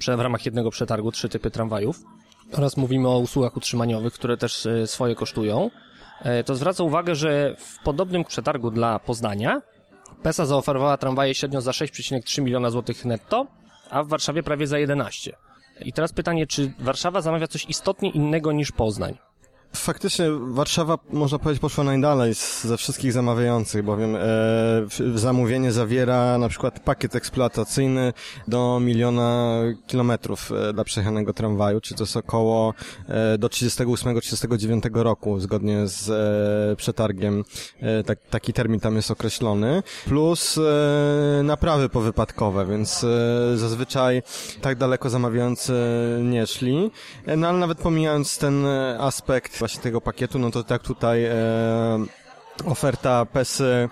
w 0.00 0.20
ramach 0.20 0.46
jednego 0.46 0.70
przetargu, 0.70 1.12
trzy 1.12 1.28
typy 1.28 1.50
tramwajów. 1.50 2.00
Oraz 2.52 2.76
mówimy 2.76 3.08
o 3.08 3.18
usługach 3.18 3.56
utrzymaniowych, 3.56 4.12
które 4.14 4.36
też 4.36 4.66
e, 4.66 4.86
swoje 4.86 5.14
kosztują. 5.14 5.70
E, 6.22 6.44
To 6.44 6.54
zwraca 6.54 6.84
uwagę, 6.84 7.14
że 7.14 7.56
w 7.58 7.78
podobnym 7.84 8.24
przetargu 8.24 8.70
dla 8.70 8.98
Poznania 8.98 9.62
PESA 10.22 10.46
zaoferowała 10.46 10.96
tramwaje 10.96 11.34
średnio 11.34 11.60
za 11.60 11.70
6,3 11.70 12.42
miliona 12.42 12.70
złotych 12.70 13.04
netto, 13.04 13.46
a 13.90 14.02
w 14.02 14.08
Warszawie 14.08 14.42
prawie 14.42 14.66
za 14.66 14.78
11. 14.78 15.36
I 15.80 15.92
teraz 15.92 16.12
pytanie, 16.12 16.46
czy 16.46 16.72
Warszawa 16.78 17.20
zamawia 17.20 17.46
coś 17.46 17.64
istotnie 17.64 18.10
innego 18.10 18.52
niż 18.52 18.72
Poznań? 18.72 19.18
Faktycznie 19.76 20.26
Warszawa, 20.30 20.98
można 21.12 21.38
powiedzieć, 21.38 21.60
poszła 21.60 21.84
najdalej 21.84 22.34
ze 22.62 22.76
wszystkich 22.76 23.12
zamawiających, 23.12 23.82
bowiem 23.84 24.16
e, 24.16 24.20
zamówienie 25.14 25.72
zawiera 25.72 26.38
na 26.38 26.48
przykład 26.48 26.80
pakiet 26.80 27.16
eksploatacyjny 27.16 28.12
do 28.48 28.80
miliona 28.80 29.60
kilometrów 29.86 30.52
e, 30.52 30.72
dla 30.72 30.84
przejechanego 30.84 31.32
tramwaju, 31.32 31.80
czy 31.80 31.94
to 31.94 32.02
jest 32.02 32.16
około 32.16 32.74
e, 33.08 33.38
do 33.38 33.48
38-39 33.48 35.02
roku, 35.02 35.40
zgodnie 35.40 35.86
z 35.86 36.10
e, 36.72 36.76
przetargiem. 36.76 37.44
E, 37.80 38.02
tak, 38.02 38.18
taki 38.30 38.52
termin 38.52 38.80
tam 38.80 38.96
jest 38.96 39.10
określony. 39.10 39.82
Plus 40.04 40.58
e, 40.58 41.42
naprawy 41.42 41.88
powypadkowe, 41.88 42.66
więc 42.66 43.04
e, 43.04 43.56
zazwyczaj 43.56 44.22
tak 44.60 44.78
daleko 44.78 45.10
zamawiający 45.10 45.72
nie 46.22 46.46
szli. 46.46 46.90
E, 47.26 47.36
No 47.36 47.48
ale 47.48 47.58
nawet 47.58 47.78
pomijając 47.78 48.38
ten 48.38 48.66
e, 48.66 48.98
aspekt 49.00 49.61
właśnie 49.62 49.82
tego 49.82 50.00
pakietu, 50.00 50.38
no 50.38 50.50
to 50.50 50.64
tak 50.64 50.82
tutaj 50.82 51.24
e, 51.24 51.32
oferta 52.66 53.26
PESY 53.26 53.88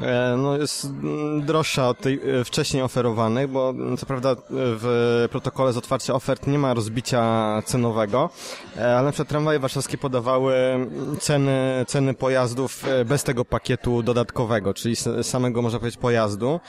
e, 0.00 0.36
no 0.38 0.56
jest 0.56 0.84
mm, 0.84 1.46
droższa 1.46 1.88
od 1.88 1.98
tej 2.00 2.20
e, 2.40 2.44
wcześniej 2.44 2.82
oferowanej, 2.82 3.48
bo 3.48 3.70
mm, 3.70 3.96
co 3.96 4.06
prawda 4.06 4.30
e, 4.30 4.36
w 4.50 5.26
protokole 5.30 5.72
z 5.72 5.76
otwarcia 5.76 6.14
ofert 6.14 6.46
nie 6.46 6.58
ma 6.58 6.74
rozbicia 6.74 7.62
cenowego, 7.66 8.30
ale 8.76 9.02
na 9.02 9.12
przykład 9.12 9.28
tramwaje 9.28 9.58
warszawskie 9.58 9.98
podawały 9.98 10.54
mm, 10.54 11.16
ceny, 11.20 11.84
ceny 11.86 12.14
pojazdów 12.14 12.84
bez 13.06 13.24
tego 13.24 13.44
pakietu 13.44 14.02
dodatkowego, 14.02 14.74
czyli 14.74 14.96
samego 15.22 15.62
można 15.62 15.78
powiedzieć 15.78 16.00
pojazdu. 16.00 16.60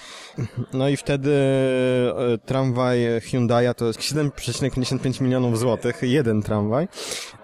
No 0.74 0.90
i 0.90 0.98
wtedy 0.98 1.32
tramwaj 2.46 3.00
Hyundai'a 3.00 3.74
to 3.74 3.86
jest 3.86 4.00
7,55 4.00 5.22
milionów 5.22 5.60
złotych, 5.60 5.98
jeden 6.02 6.42
tramwaj, 6.42 6.88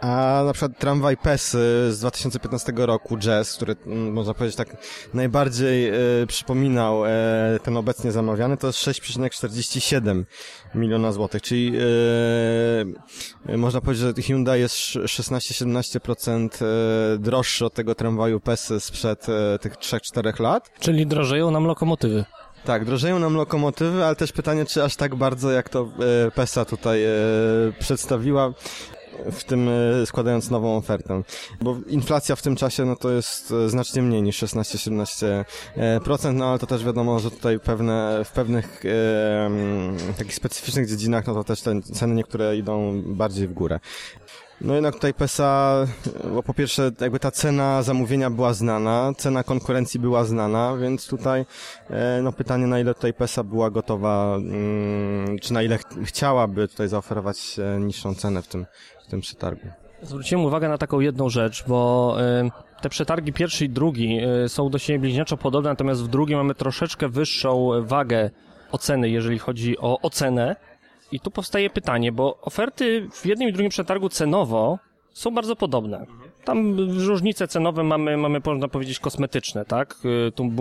a 0.02 0.42
na 0.46 0.54
przykład 0.54 0.80
tramwaj 0.80 1.18
PESY 1.18 1.58
z 1.92 2.00
2015 2.00 2.74
roku, 2.76 3.18
Jazz, 3.18 3.56
który 3.56 3.76
można 4.02 4.34
powiedzieć 4.34 4.58
tak 4.58 4.78
najbardziej 5.14 5.90
e, 5.90 5.94
przypominał 6.28 7.06
e, 7.06 7.10
ten 7.64 7.78
obecnie 7.78 8.12
zamawiany, 8.12 8.58
to 8.58 8.68
jest 8.68 8.80
6,47 8.80 10.24
miliona 10.76 11.12
złotych, 11.12 11.42
czyli 11.42 11.74
e, 13.50 13.58
można 13.58 13.82
powiedzieć, 13.82 14.06
że 14.18 14.24
Hyundai 14.24 14.60
jest 14.60 14.76
16-17% 14.76 16.66
e, 16.66 17.18
droższy 17.18 17.66
od 17.66 17.74
tego 17.74 17.96
tramwaju 17.96 18.40
PESY 18.40 18.80
sprzed 18.80 19.28
e, 19.30 19.60
tych 19.60 19.74
3-4 19.74 20.40
lat. 20.40 20.72
Czyli 20.80 21.08
drożeją 21.08 21.52
nam 21.52 21.66
lokomotywy. 21.66 22.26
Tak, 22.66 22.86
drożeją 22.86 23.20
nam 23.20 23.36
lokomotywy, 23.36 24.06
ale 24.06 24.16
też 24.16 24.32
pytanie, 24.32 24.66
czy 24.66 24.84
aż 24.84 24.96
tak 24.96 25.16
bardzo, 25.16 25.52
jak 25.52 25.70
to 25.70 25.90
e, 26.28 26.32
PESA 26.32 26.66
tutaj 26.66 27.02
przedstawiła, 27.80 28.54
w 29.32 29.44
tym 29.44 29.70
e, 29.70 30.06
składając 30.06 30.50
nową 30.50 30.78
ofertę. 30.78 31.24
Bo 31.62 31.78
inflacja 31.88 32.36
w 32.36 32.42
tym 32.42 32.56
czasie, 32.56 32.86
no 32.86 32.96
to 32.96 33.12
jest 33.12 33.52
e, 33.52 33.70
znacznie 33.70 34.02
mniej 34.02 34.22
niż 34.22 34.44
16-17%, 34.44 36.30
e, 36.30 36.34
no 36.34 36.50
ale 36.50 36.60
to 36.60 36.68
też 36.68 36.86
wiadomo, 36.86 37.20
że 37.20 37.32
tutaj 37.32 37.60
pewne, 37.60 38.22
w 38.26 38.32
pewnych 38.32 38.84
e, 38.86 40.14
takich 40.18 40.36
specyficznych 40.36 40.88
dziedzinach, 40.88 41.28
no 41.28 41.34
to 41.34 41.44
też 41.44 41.62
te 41.62 41.82
ceny 41.82 42.16
niektóre 42.16 42.58
idą 42.58 43.02
bardziej 43.06 43.48
w 43.48 43.54
górę. 43.54 43.80
No 44.64 44.74
jednak 44.74 44.94
tutaj 44.94 45.14
PESA, 45.14 45.86
bo 46.34 46.44
po 46.44 46.54
pierwsze 46.54 46.92
jakby 47.02 47.20
ta 47.20 47.32
cena 47.32 47.84
zamówienia 47.84 48.30
była 48.30 48.54
znana, 48.54 49.12
cena 49.18 49.44
konkurencji 49.44 50.00
była 50.00 50.24
znana, 50.24 50.78
więc 50.78 51.08
tutaj 51.08 51.46
e, 51.90 52.20
no 52.24 52.32
pytanie 52.32 52.68
na 52.68 52.80
ile 52.80 52.94
tutaj 52.94 53.14
PESA 53.14 53.44
była 53.44 53.70
gotowa, 53.70 54.36
mm, 54.36 55.40
czy 55.40 55.54
na 55.54 55.64
ile 55.64 55.78
ch 55.78 55.82
chciałaby 56.04 56.68
tutaj 56.68 56.88
zaoferować 56.88 57.60
e, 57.60 57.80
niższą 57.80 58.16
cenę 58.16 58.42
w 58.42 58.48
tym, 58.48 58.66
w 59.06 59.08
tym 59.08 59.22
przetargu. 59.22 59.68
Zwróciłem 60.02 60.46
uwagę 60.46 60.70
na 60.70 60.78
taką 60.78 61.00
jedną 61.00 61.30
rzecz, 61.30 61.64
bo 61.68 62.18
y, 62.46 62.82
te 62.82 62.90
przetargi 62.90 63.34
pierwszy 63.34 63.66
i 63.66 63.70
drugi 63.70 64.20
są 64.48 64.70
do 64.70 64.78
siebie 64.78 65.00
bliźniaczo 65.00 65.38
podobne, 65.38 65.70
natomiast 65.70 66.04
w 66.04 66.08
drugim 66.08 66.38
mamy 66.38 66.56
troszeczkę 66.56 67.10
wyższą 67.10 67.70
wagę 67.82 68.30
oceny, 68.72 69.10
jeżeli 69.10 69.40
chodzi 69.40 69.78
o 69.78 70.02
ocenę. 70.02 70.56
I 71.12 71.20
tu 71.20 71.32
powstaje 71.32 71.70
pytanie, 71.70 72.12
bo 72.12 72.42
oferty 72.42 73.08
w 73.12 73.26
jednym 73.26 73.50
i 73.50 73.54
drugim 73.54 73.70
przetargu 73.70 74.10
cenowo 74.10 74.80
są 75.14 75.32
bardzo 75.32 75.56
podobne. 75.56 76.06
Tam 76.44 76.78
różnice 77.08 77.48
cenowe 77.48 77.84
mamy, 77.84 78.18
mamy 78.18 78.42
można 78.46 78.68
powiedzieć 78.68 79.00
kosmetyczne, 79.00 79.66
tak? 79.66 79.96
Y, 80.28 80.32
Tu 80.32 80.52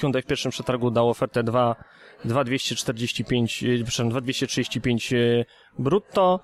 Hyundai 0.00 0.22
w 0.22 0.26
pierwszym 0.26 0.50
przetargu 0.50 0.90
dał 0.90 1.10
ofertę 1.10 1.42
2, 1.42 1.76
2245, 2.24 3.62
y, 3.62 3.74
przepraszam, 3.76 4.08
2235 4.08 5.12
y, 5.12 5.44
brutto, 5.78 6.40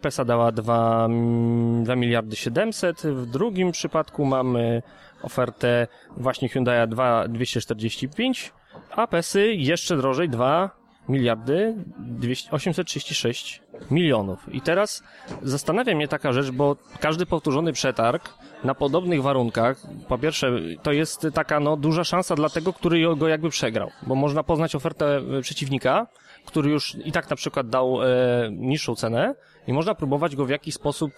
PESA 0.00 0.24
dała 0.24 0.52
2, 0.52 1.04
mm, 1.04 1.84
2 1.84 1.96
miliardy 1.96 2.36
700, 2.36 3.02
w 3.02 3.26
drugim 3.26 3.72
przypadku 3.72 4.24
mamy 4.24 4.82
ofertę 5.22 5.86
właśnie 6.16 6.48
Hyundai 6.48 6.88
2, 6.88 7.28
245, 7.28 8.52
a 8.90 9.06
PESY 9.06 9.54
jeszcze 9.54 9.96
drożej 9.96 10.28
2 10.28 10.79
miliardy 11.08 11.74
200, 11.98 12.50
836 12.50 13.62
milionów. 13.90 14.54
I 14.54 14.60
teraz 14.60 15.02
zastanawia 15.42 15.96
mnie 15.96 16.08
taka 16.08 16.32
rzecz, 16.32 16.50
bo 16.50 16.76
każdy 17.00 17.26
powtórzony 17.26 17.72
przetarg 17.72 18.34
na 18.64 18.74
podobnych 18.74 19.22
warunkach, 19.22 19.76
po 20.08 20.18
pierwsze, 20.18 20.52
to 20.82 20.92
jest 20.92 21.26
taka 21.34 21.60
no, 21.60 21.76
duża 21.76 22.04
szansa 22.04 22.34
dla 22.34 22.48
tego, 22.48 22.72
który 22.72 23.16
go 23.16 23.28
jakby 23.28 23.50
przegrał, 23.50 23.90
bo 24.02 24.14
można 24.14 24.42
poznać 24.42 24.74
ofertę 24.74 25.20
e, 25.38 25.42
przeciwnika, 25.42 26.06
który 26.46 26.70
już 26.70 26.94
i 27.04 27.12
tak 27.12 27.30
na 27.30 27.36
przykład 27.36 27.68
dał 27.68 28.02
e, 28.02 28.06
niższą 28.52 28.94
cenę 28.94 29.34
i 29.66 29.72
można 29.72 29.94
próbować 29.94 30.36
go 30.36 30.46
w 30.46 30.50
jakiś 30.50 30.74
sposób 30.74 31.12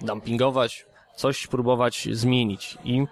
dumpingować, 0.00 0.86
coś 1.16 1.46
próbować 1.46 2.08
zmienić. 2.12 2.78
I 2.84 3.06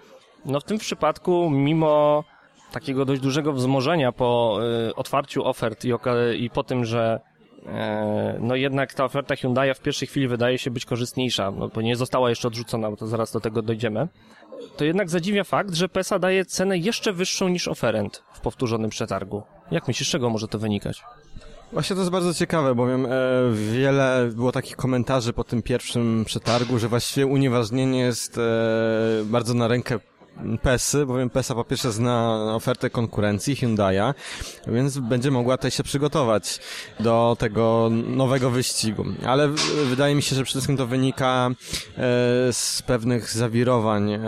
no 0.45 0.59
w 0.59 0.63
tym 0.63 0.77
przypadku, 0.77 1.49
mimo 1.49 2.23
takiego 2.71 3.05
dość 3.05 3.21
dużego 3.21 3.53
wzmożenia 3.53 4.11
po 4.11 4.59
y, 4.89 4.95
otwarciu 4.95 5.45
ofert 5.45 5.85
i, 5.85 5.91
i 6.39 6.49
po 6.49 6.63
tym, 6.63 6.85
że 6.85 7.19
e, 7.65 8.37
no 8.41 8.55
jednak 8.55 8.93
ta 8.93 9.05
oferta 9.05 9.35
Hyundai 9.35 9.73
w 9.73 9.79
pierwszej 9.79 10.07
chwili 10.07 10.27
wydaje 10.27 10.57
się 10.57 10.71
być 10.71 10.85
korzystniejsza, 10.85 11.51
no 11.51 11.67
bo 11.67 11.81
nie 11.81 11.95
została 11.95 12.29
jeszcze 12.29 12.47
odrzucona, 12.47 12.89
bo 12.89 12.97
to 12.97 13.07
zaraz 13.07 13.31
do 13.31 13.39
tego 13.39 13.61
dojdziemy. 13.61 14.07
To 14.77 14.85
jednak 14.85 15.09
zadziwia 15.09 15.43
fakt, 15.43 15.73
że 15.73 15.89
PESA 15.89 16.19
daje 16.19 16.45
cenę 16.45 16.77
jeszcze 16.77 17.13
wyższą 17.13 17.47
niż 17.47 17.67
oferent 17.67 18.23
w 18.33 18.39
powtórzonym 18.39 18.89
przetargu. 18.89 19.43
Jak 19.71 19.87
myślisz, 19.87 20.07
z 20.07 20.11
czego 20.11 20.29
może 20.29 20.47
to 20.47 20.59
wynikać? 20.59 21.03
Właśnie 21.71 21.95
to 21.95 22.01
jest 22.01 22.11
bardzo 22.11 22.33
ciekawe, 22.33 22.75
bowiem 22.75 23.05
e, 23.05 23.09
wiele 23.71 24.29
było 24.35 24.51
takich 24.51 24.75
komentarzy 24.75 25.33
po 25.33 25.43
tym 25.43 25.61
pierwszym 25.61 26.23
przetargu, 26.25 26.79
że 26.79 26.87
właściwie 26.87 27.27
unieważnienie 27.27 27.99
jest 27.99 28.37
e, 28.37 28.41
bardzo 29.25 29.53
na 29.53 29.67
rękę 29.67 29.99
PESy, 30.61 31.05
bowiem 31.05 31.29
PESA 31.29 31.55
po 31.55 31.63
pierwsze 31.63 31.91
zna 31.91 32.43
ofertę 32.55 32.89
konkurencji 32.89 33.55
Hyundai'a, 33.55 34.13
więc 34.67 34.97
będzie 34.97 35.31
mogła 35.31 35.57
tutaj 35.57 35.71
się 35.71 35.83
przygotować 35.83 36.59
do 36.99 37.35
tego 37.39 37.89
nowego 38.07 38.49
wyścigu. 38.49 39.05
Ale 39.25 39.47
wydaje 39.85 40.15
mi 40.15 40.21
się, 40.21 40.35
że 40.35 40.43
przede 40.43 40.59
wszystkim 40.59 40.77
to 40.77 40.87
wynika 40.87 41.49
e, 41.49 41.53
z 42.53 42.83
pewnych 42.87 43.31
zawirowań 43.31 44.13
e, 44.13 44.19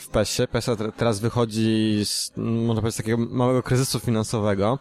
w 0.00 0.08
PESie. 0.12 0.48
PESA 0.48 0.76
teraz 0.96 1.20
wychodzi 1.20 2.02
z, 2.04 2.32
można 2.36 2.80
powiedzieć, 2.82 2.96
takiego 2.96 3.18
małego 3.18 3.62
kryzysu 3.62 4.00
finansowego. 4.00 4.78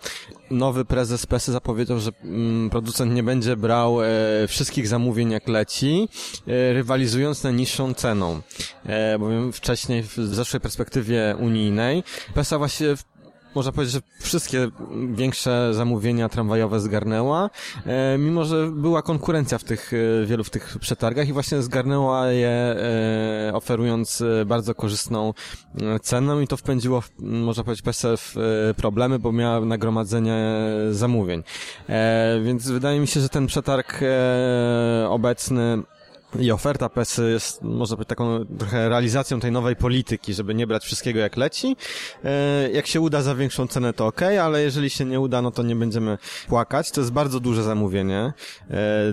Nowy 0.51 0.85
prezes 0.85 1.25
PESy 1.25 1.51
zapowiedział, 1.51 1.99
że 1.99 2.11
mm, 2.23 2.69
producent 2.69 3.13
nie 3.13 3.23
będzie 3.23 3.57
brał 3.57 4.03
e, 4.03 4.07
wszystkich 4.47 4.87
zamówień 4.87 5.31
jak 5.31 5.47
leci, 5.47 6.09
rywalizując 6.73 7.43
najniższą 7.43 7.93
ceną. 7.93 8.41
Bowiem 9.19 9.53
wcześniej, 9.53 10.03
w 10.03 10.17
zeszłej 10.17 10.61
perspektywie 10.63 11.35
unijnej. 11.39 12.03
PESA 12.33 12.57
właśnie 12.57 12.95
można 13.55 13.71
powiedzieć, 13.71 13.93
że 13.93 14.01
wszystkie 14.19 14.67
większe 15.13 15.73
zamówienia 15.73 16.29
tramwajowe 16.29 16.79
zgarnęła, 16.79 17.49
e, 17.85 18.17
mimo 18.17 18.45
że 18.45 18.71
była 18.71 19.01
konkurencja 19.01 19.57
w 19.57 19.63
tych, 19.63 19.91
e, 19.93 20.25
wielu 20.25 20.43
w 20.43 20.49
tych 20.49 20.77
przetargach 20.79 21.27
i 21.27 21.33
właśnie 21.33 21.61
zgarnęła 21.61 22.27
je, 22.27 22.49
e, 22.49 23.51
oferując 23.53 24.23
bardzo 24.45 24.75
korzystną 24.75 25.33
cenę 26.01 26.43
i 26.43 26.47
to 26.47 26.57
wpędziło, 26.57 27.03
można 27.19 27.63
powiedzieć, 27.63 27.85
PESA 27.85 28.07
w 28.17 28.35
problemy, 28.77 29.19
bo 29.19 29.31
miała 29.31 29.65
nagromadzenie 29.65 30.55
zamówień. 30.91 31.43
Więc 32.43 32.67
wydaje 32.69 32.99
mi 32.99 33.07
się, 33.07 33.19
że 33.19 33.29
ten 33.29 33.47
przetarg 33.47 33.99
obecny 35.09 35.83
i 36.39 36.51
oferta 36.51 36.89
PES 36.89 37.21
jest, 37.31 37.61
może 37.61 37.97
być 37.97 38.07
taką 38.07 38.45
trochę 38.59 38.89
realizacją 38.89 39.39
tej 39.39 39.51
nowej 39.51 39.75
polityki, 39.75 40.33
żeby 40.33 40.55
nie 40.55 40.67
brać 40.67 40.83
wszystkiego 40.83 41.19
jak 41.19 41.37
leci. 41.37 41.75
E, 42.23 42.69
jak 42.71 42.87
się 42.87 43.01
uda 43.01 43.21
za 43.21 43.35
większą 43.35 43.67
cenę, 43.67 43.93
to 43.93 44.07
ok, 44.07 44.21
ale 44.21 44.61
jeżeli 44.61 44.89
się 44.89 45.05
nie 45.05 45.19
uda, 45.19 45.41
no 45.41 45.51
to 45.51 45.63
nie 45.63 45.75
będziemy 45.75 46.17
płakać. 46.47 46.91
To 46.91 47.01
jest 47.01 47.11
bardzo 47.11 47.39
duże 47.39 47.63
zamówienie, 47.63 48.33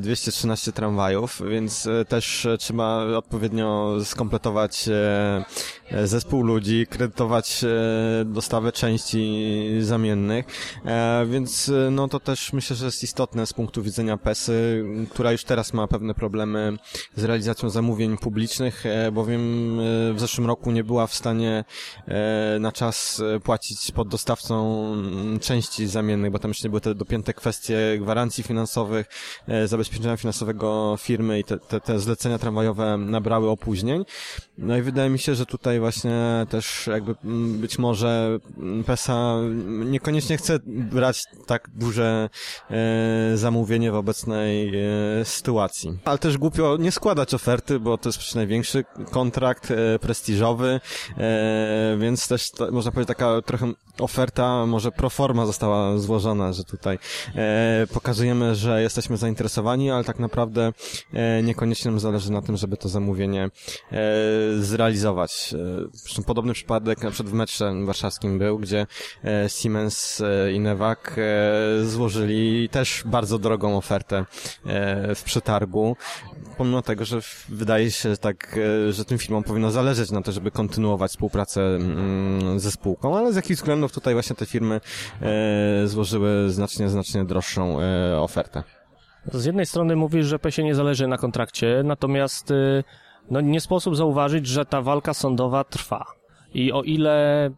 213 0.00 0.70
e, 0.70 0.72
tramwajów, 0.72 1.42
więc 1.48 1.86
e, 1.86 2.04
też 2.04 2.46
trzeba 2.58 3.04
odpowiednio 3.04 3.96
skompletować 4.04 4.88
zespół 6.04 6.42
ludzi, 6.42 6.86
kredytować 6.90 7.64
dostawę 8.24 8.72
części 8.72 9.42
zamiennych, 9.80 10.46
więc 11.26 11.70
no 11.90 12.08
to 12.08 12.20
też 12.20 12.52
myślę, 12.52 12.76
że 12.76 12.84
jest 12.84 13.02
istotne 13.02 13.46
z 13.46 13.52
punktu 13.52 13.82
widzenia 13.82 14.16
PESy, 14.16 14.84
która 15.10 15.32
już 15.32 15.44
teraz 15.44 15.72
ma 15.72 15.86
pewne 15.86 16.14
problemy 16.14 16.76
z 17.16 17.24
realizacją 17.24 17.70
zamówień 17.70 18.16
publicznych, 18.16 18.86
e, 18.86 19.12
bowiem 19.12 19.40
e, 19.80 20.12
w 20.12 20.20
zeszłym 20.20 20.46
roku 20.46 20.70
nie 20.70 20.84
była 20.84 21.06
w 21.06 21.14
stanie 21.14 21.64
e, 22.08 22.58
na 22.60 22.72
czas 22.72 23.22
płacić 23.44 23.92
pod 23.92 24.08
dostawcą 24.08 24.84
mm, 24.92 25.38
części 25.38 25.86
zamiennych, 25.86 26.30
bo 26.30 26.38
tam 26.38 26.50
jeszcze 26.50 26.68
były 26.68 26.80
te 26.80 26.94
dopięte 26.94 27.34
kwestie 27.34 27.78
gwarancji 28.00 28.44
finansowych, 28.44 29.06
zabezpieczenia 29.66 30.16
finansowego 30.16 30.96
firmy 30.98 31.38
i 31.38 31.44
te, 31.44 31.58
te, 31.58 31.80
te 31.80 31.98
zlecenia 31.98 32.38
tramwajowe 32.38 32.98
nabrały 32.98 33.50
opóźnień. 33.50 34.04
No 34.58 34.76
i 34.76 34.82
wydaje 34.82 35.10
mi 35.10 35.18
się, 35.18 35.34
że 35.34 35.46
tutaj 35.46 35.79
właśnie 35.80 36.46
też 36.50 36.86
jakby 36.86 37.14
mm, 37.24 37.58
być 37.58 37.78
może 37.78 38.38
PESA 38.86 39.36
niekoniecznie 39.66 40.36
chce 40.36 40.58
brać 40.66 41.24
tak 41.46 41.68
duże 41.74 42.28
zamówienie 43.34 43.92
w 43.92 43.94
obecnej 43.94 44.72
sytuacji. 45.24 45.98
Ale 46.04 46.18
też 46.18 46.38
głupio 46.38 46.76
nie 46.76 46.92
składać 46.92 47.34
oferty, 47.34 47.80
bo 47.80 47.98
to 47.98 48.08
jest 48.08 48.18
przecież 48.18 48.34
największy 48.34 48.84
kontrakt 49.10 49.70
e, 49.70 49.98
prestiżowy, 49.98 50.80
e, 51.18 51.96
więc 52.00 52.28
też 52.28 52.50
to, 52.50 52.72
można 52.72 52.92
powiedzieć 52.92 53.08
taka 53.08 53.42
trochę 53.42 53.72
oferta, 53.98 54.66
może 54.66 54.92
proforma 54.92 55.46
została 55.46 55.98
złożona, 55.98 56.52
że 56.52 56.64
tutaj 56.64 56.98
e, 57.34 57.86
pokazujemy, 57.92 58.54
że 58.54 58.82
jesteśmy 58.82 59.16
zainteresowani, 59.16 59.90
ale 59.90 60.04
tak 60.04 60.18
naprawdę 60.18 60.72
e, 61.12 61.42
niekoniecznie 61.42 61.90
nam 61.90 62.00
zależy 62.00 62.32
na 62.32 62.42
tym, 62.42 62.56
żeby 62.56 62.76
to 62.76 62.88
zamówienie 62.88 63.44
e, 63.44 63.50
zrealizować. 64.60 65.54
Zresztą 65.92 66.22
podobny 66.22 66.52
przypadek 66.52 67.02
na 67.02 67.10
przykład 67.10 67.32
w 67.32 67.36
metrze 67.36 67.72
warszawskim 67.84 68.38
był, 68.38 68.58
gdzie 68.58 68.86
e, 69.24 69.48
Siemens 69.48 70.20
e, 70.20 70.52
i 70.52 70.60
Newak 70.60 71.16
e, 71.18 71.84
złożyli 71.84 72.68
też 72.68 73.02
bardzo 73.06 73.38
drogą 73.38 73.76
ofertę 73.76 74.24
w 75.14 75.22
przetargu, 75.24 75.96
pomimo 76.58 76.82
tego, 76.82 77.04
że 77.04 77.18
wydaje 77.48 77.90
się 77.90 78.16
tak, 78.16 78.58
że 78.90 79.04
tym 79.04 79.18
firmom 79.18 79.44
powinno 79.44 79.70
zależeć 79.70 80.10
na 80.10 80.22
to, 80.22 80.32
żeby 80.32 80.50
kontynuować 80.50 81.10
współpracę 81.10 81.60
mm, 81.60 82.60
ze 82.60 82.70
spółką, 82.70 83.18
ale 83.18 83.32
z 83.32 83.36
jakichś 83.36 83.56
względów 83.56 83.92
tutaj 83.92 84.14
właśnie 84.14 84.36
te 84.36 84.46
firmy 84.46 84.80
złożyły 85.84 86.50
znacznie, 86.50 86.88
znacznie 86.88 87.24
droższą 87.24 87.78
ofertę. 88.16 88.62
Z 89.32 89.44
jednej 89.44 89.66
strony 89.66 89.96
mówisz, 89.96 90.26
że 90.26 90.38
PESie 90.38 90.64
nie 90.64 90.74
zależy 90.74 91.06
na 91.06 91.18
kontrakcie, 91.18 91.82
natomiast 91.84 92.52
no, 93.30 93.40
nie 93.40 93.60
sposób 93.60 93.96
zauważyć, 93.96 94.46
że 94.46 94.64
ta 94.64 94.82
walka 94.82 95.14
sądowa 95.14 95.64
trwa. 95.64 96.06
I 96.54 96.72
o 96.72 96.82
ile 96.82 97.50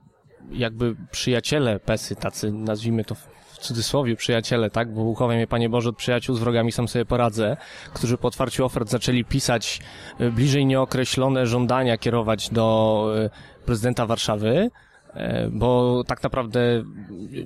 jakby 0.50 0.96
przyjaciele 1.10 1.80
PESy, 1.80 2.16
tacy 2.16 2.52
nazwijmy 2.52 3.04
to 3.04 3.16
cudzysłowie 3.62 4.16
przyjaciele, 4.16 4.70
tak? 4.70 4.94
Bo 4.94 5.02
uchowaj 5.02 5.36
mnie, 5.36 5.46
Panie 5.46 5.68
Boże, 5.68 5.88
od 5.88 5.96
przyjaciół 5.96 6.36
z 6.36 6.38
wrogami 6.38 6.72
sam 6.72 6.88
sobie 6.88 7.04
poradzę, 7.04 7.56
którzy 7.94 8.18
po 8.18 8.28
otwarciu 8.28 8.64
ofert 8.64 8.88
zaczęli 8.88 9.24
pisać 9.24 9.80
e, 10.18 10.30
bliżej 10.30 10.66
nieokreślone 10.66 11.46
żądania 11.46 11.98
kierować 11.98 12.50
do 12.50 13.06
e, 13.16 13.30
prezydenta 13.66 14.06
Warszawy, 14.06 14.70
e, 15.14 15.48
bo 15.52 16.02
tak 16.06 16.22
naprawdę 16.22 16.60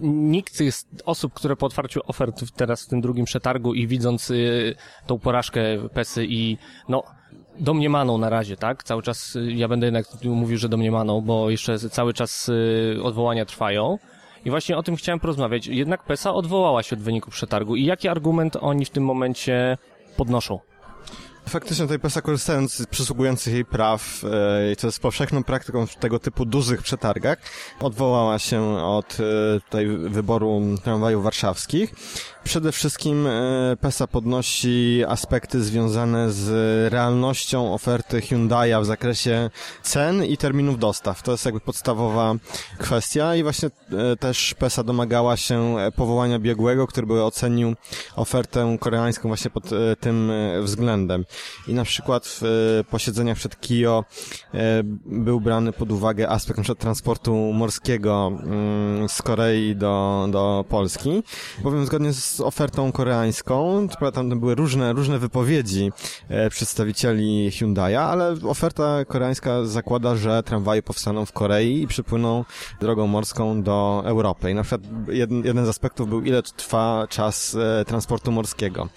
nikt 0.03 0.55
z 0.55 0.57
tych 0.57 0.75
osób, 1.05 1.35
które 1.35 1.57
po 1.57 1.67
otwarciu 1.67 2.01
ofert 2.07 2.45
teraz 2.57 2.85
w 2.85 2.89
tym 2.89 3.01
drugim 3.01 3.25
przetargu 3.25 3.75
i 3.75 3.87
widząc 3.87 4.33
tą 5.07 5.19
porażkę 5.19 5.61
PESY 5.95 6.27
i 6.29 6.59
no 6.89 7.03
domniemaną 7.61 8.19
na 8.19 8.31
razie, 8.31 8.57
tak? 8.57 8.85
Cały 8.85 9.03
czas 9.03 9.39
ja 9.49 9.69
będę 9.69 9.87
jednak 9.87 10.07
mówił, 10.25 10.59
że 10.59 10.69
domniemaną, 10.69 11.21
bo 11.21 11.51
jeszcze 11.51 11.79
cały 11.79 12.15
czas 12.15 12.51
odwołania 13.03 13.45
trwają. 13.45 13.99
I 14.45 14.51
właśnie 14.51 14.77
o 14.77 14.83
tym 14.83 14.97
chciałem 14.97 15.21
porozmawiać. 15.21 15.67
Jednak 15.67 16.05
PESA 16.05 16.35
odwołała 16.35 16.83
się 16.83 16.97
od 16.97 17.03
wyniku 17.03 17.31
przetargu. 17.31 17.77
I 17.77 17.85
jaki 17.85 18.09
argument 18.09 18.57
oni 18.61 18.85
w 18.85 18.91
tym 18.91 19.05
momencie 19.05 19.79
podnoszą? 20.17 20.59
Faktycznie 21.49 21.85
tutaj 21.85 21.99
PESA 21.99 22.23
korzystając 22.23 22.75
z 22.75 22.87
przysługujących 22.87 23.55
jej 23.55 23.65
praw, 23.65 24.25
e, 24.25 24.73
i 24.73 24.77
to 24.77 24.87
jest 24.87 25.01
powszechną 25.01 25.45
praktyką 25.45 25.87
w 25.87 25.97
tego 25.97 26.19
typu 26.19 26.45
dużych 26.45 26.83
przetargach, 26.83 27.39
odwołała 27.81 28.39
się 28.39 28.79
od 28.79 29.17
e, 29.21 29.61
tutaj 29.61 29.87
wyboru 29.87 30.63
tramwajów 30.85 31.25
warszawskich 31.25 31.95
Przede 32.47 32.73
wszystkim 32.73 33.27
e, 33.27 33.77
PESA 33.81 34.07
podnosi 34.07 35.05
aspekty 35.09 35.65
związane 35.65 36.33
z 36.33 36.49
realnością 36.93 37.75
oferty 37.75 38.21
Hyundai'a 38.21 38.83
w 38.83 38.87
zakresie 38.87 39.51
cen 39.83 40.25
i 40.25 40.37
terminów 40.37 40.79
dostaw. 40.79 41.23
To 41.23 41.33
jest 41.33 41.45
jakby 41.45 41.61
podstawowa 41.61 42.35
kwestia 42.79 43.37
i 43.37 43.43
właśnie 43.43 43.71
też 44.21 44.55
PESA 44.55 44.83
domagała 44.83 45.37
się 45.37 45.77
powołania 45.97 46.39
biegłego, 46.39 46.87
który 46.87 47.07
by 47.07 47.25
ocenił 47.25 47.75
ofertę 48.17 48.77
koreańską 48.81 49.29
właśnie 49.29 49.51
pod 49.51 49.65
tym 50.01 50.33
względem. 50.63 51.25
I 51.69 51.75
na 51.75 51.85
przykład 51.85 52.39
w 52.41 52.83
posiedzeniach 52.91 53.37
przed 53.37 53.61
KIO 53.61 54.05
był 55.07 55.41
brany 55.41 55.73
pod 55.73 55.93
uwagę 55.93 56.29
aspekt 56.29 56.59
np. 56.59 56.75
transportu 56.75 57.35
morskiego 57.53 58.33
mm, 58.43 59.09
z 59.09 59.23
Korei 59.23 59.77
do, 59.77 60.27
do 60.31 60.65
Polski, 60.69 61.23
bowiem 61.63 61.87
zgodnie 61.87 62.13
z 62.13 62.41
ofertą 62.41 62.93
koreańską. 62.93 63.89
Tam 64.15 64.41
były 64.41 64.55
różne, 64.55 64.93
różne 64.93 65.19
wypowiedzi 65.19 65.93
e, 66.29 66.51
przedstawicieli 66.51 67.51
Hyundai'a, 67.51 67.97
ale 67.97 68.37
oferta 68.49 69.05
koreańska 69.05 69.65
zakłada, 69.65 70.17
że 70.17 70.43
tramwaje 70.43 70.83
powstaną 70.83 71.27
w 71.27 71.33
Korei 71.33 71.83
i 71.83 71.87
przypłyną 71.87 72.45
drogą 72.81 73.07
morską 73.07 73.63
do 73.63 74.03
Europy. 74.05 74.51
I 74.51 74.55
na 74.55 74.63
przykład 74.63 74.91
jeden, 75.09 75.45
jeden 75.45 75.67
z 75.67 75.69
aspektów 75.69 76.09
był, 76.09 76.23
ile 76.23 76.43
trwa 76.43 77.07
czas 77.11 77.57
e, 77.81 77.85
transportu 77.85 78.33
morskiego. 78.33 78.89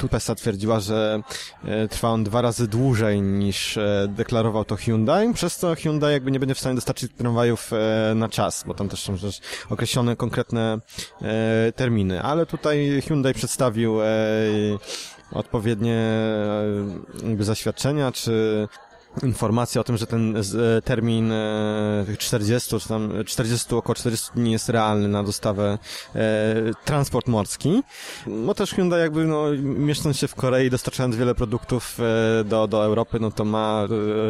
Tu 0.00 0.08
PESA 0.08 0.34
twierdziła, 0.34 0.80
że 0.80 1.22
e, 1.64 1.88
trwa 1.88 2.08
on 2.08 2.24
dwa 2.24 2.42
razy 2.42 2.68
dłużej 2.68 3.20
niż 3.20 3.76
e, 3.76 4.08
deklarował 4.08 4.64
to 4.64 4.76
Hyundai, 4.76 5.34
przez 5.34 5.56
co 5.56 5.74
Hyundai 5.74 6.12
jakby 6.12 6.30
nie 6.30 6.40
będzie 6.40 6.54
w 6.54 6.58
stanie 6.58 6.74
dostarczyć 6.74 7.12
tramwajów 7.12 7.70
e, 7.72 8.14
na 8.14 8.28
czas, 8.28 8.64
bo 8.66 8.74
tam 8.74 8.88
też 8.88 9.02
są 9.02 9.18
też 9.18 9.40
określone 9.70 10.16
konkretne 10.16 10.78
terminy. 11.76 12.22
Ale 12.22 12.46
tutaj 12.46 13.02
Hyundai 13.06 13.34
przedstawił 13.34 13.98
odpowiednie 15.32 16.10
jakby 17.22 17.44
zaświadczenia, 17.44 18.12
czy 18.12 18.68
informacja 19.22 19.80
o 19.80 19.84
tym, 19.84 19.96
że 19.96 20.06
ten 20.06 20.36
e, 20.36 20.42
termin 20.82 21.32
e, 21.32 22.04
tych 22.06 22.18
40 22.18 22.78
czy 22.80 22.88
tam 22.88 23.12
40, 23.26 23.74
około 23.74 23.94
40 23.94 24.30
dni 24.34 24.52
jest 24.52 24.68
realny 24.68 25.08
na 25.08 25.22
dostawę 25.22 25.78
e, 26.14 26.18
transport 26.84 27.28
morski. 27.28 27.82
No 28.26 28.54
też 28.54 28.70
Hyundai 28.70 29.00
jakby 29.00 29.24
no, 29.24 29.44
mieszcząc 29.62 30.16
się 30.16 30.28
w 30.28 30.34
Korei, 30.34 30.70
dostarczając 30.70 31.16
wiele 31.16 31.34
produktów 31.34 31.98
e, 32.40 32.44
do, 32.44 32.66
do 32.66 32.84
Europy, 32.84 33.20
no 33.20 33.30
to 33.30 33.44
ma 33.44 33.86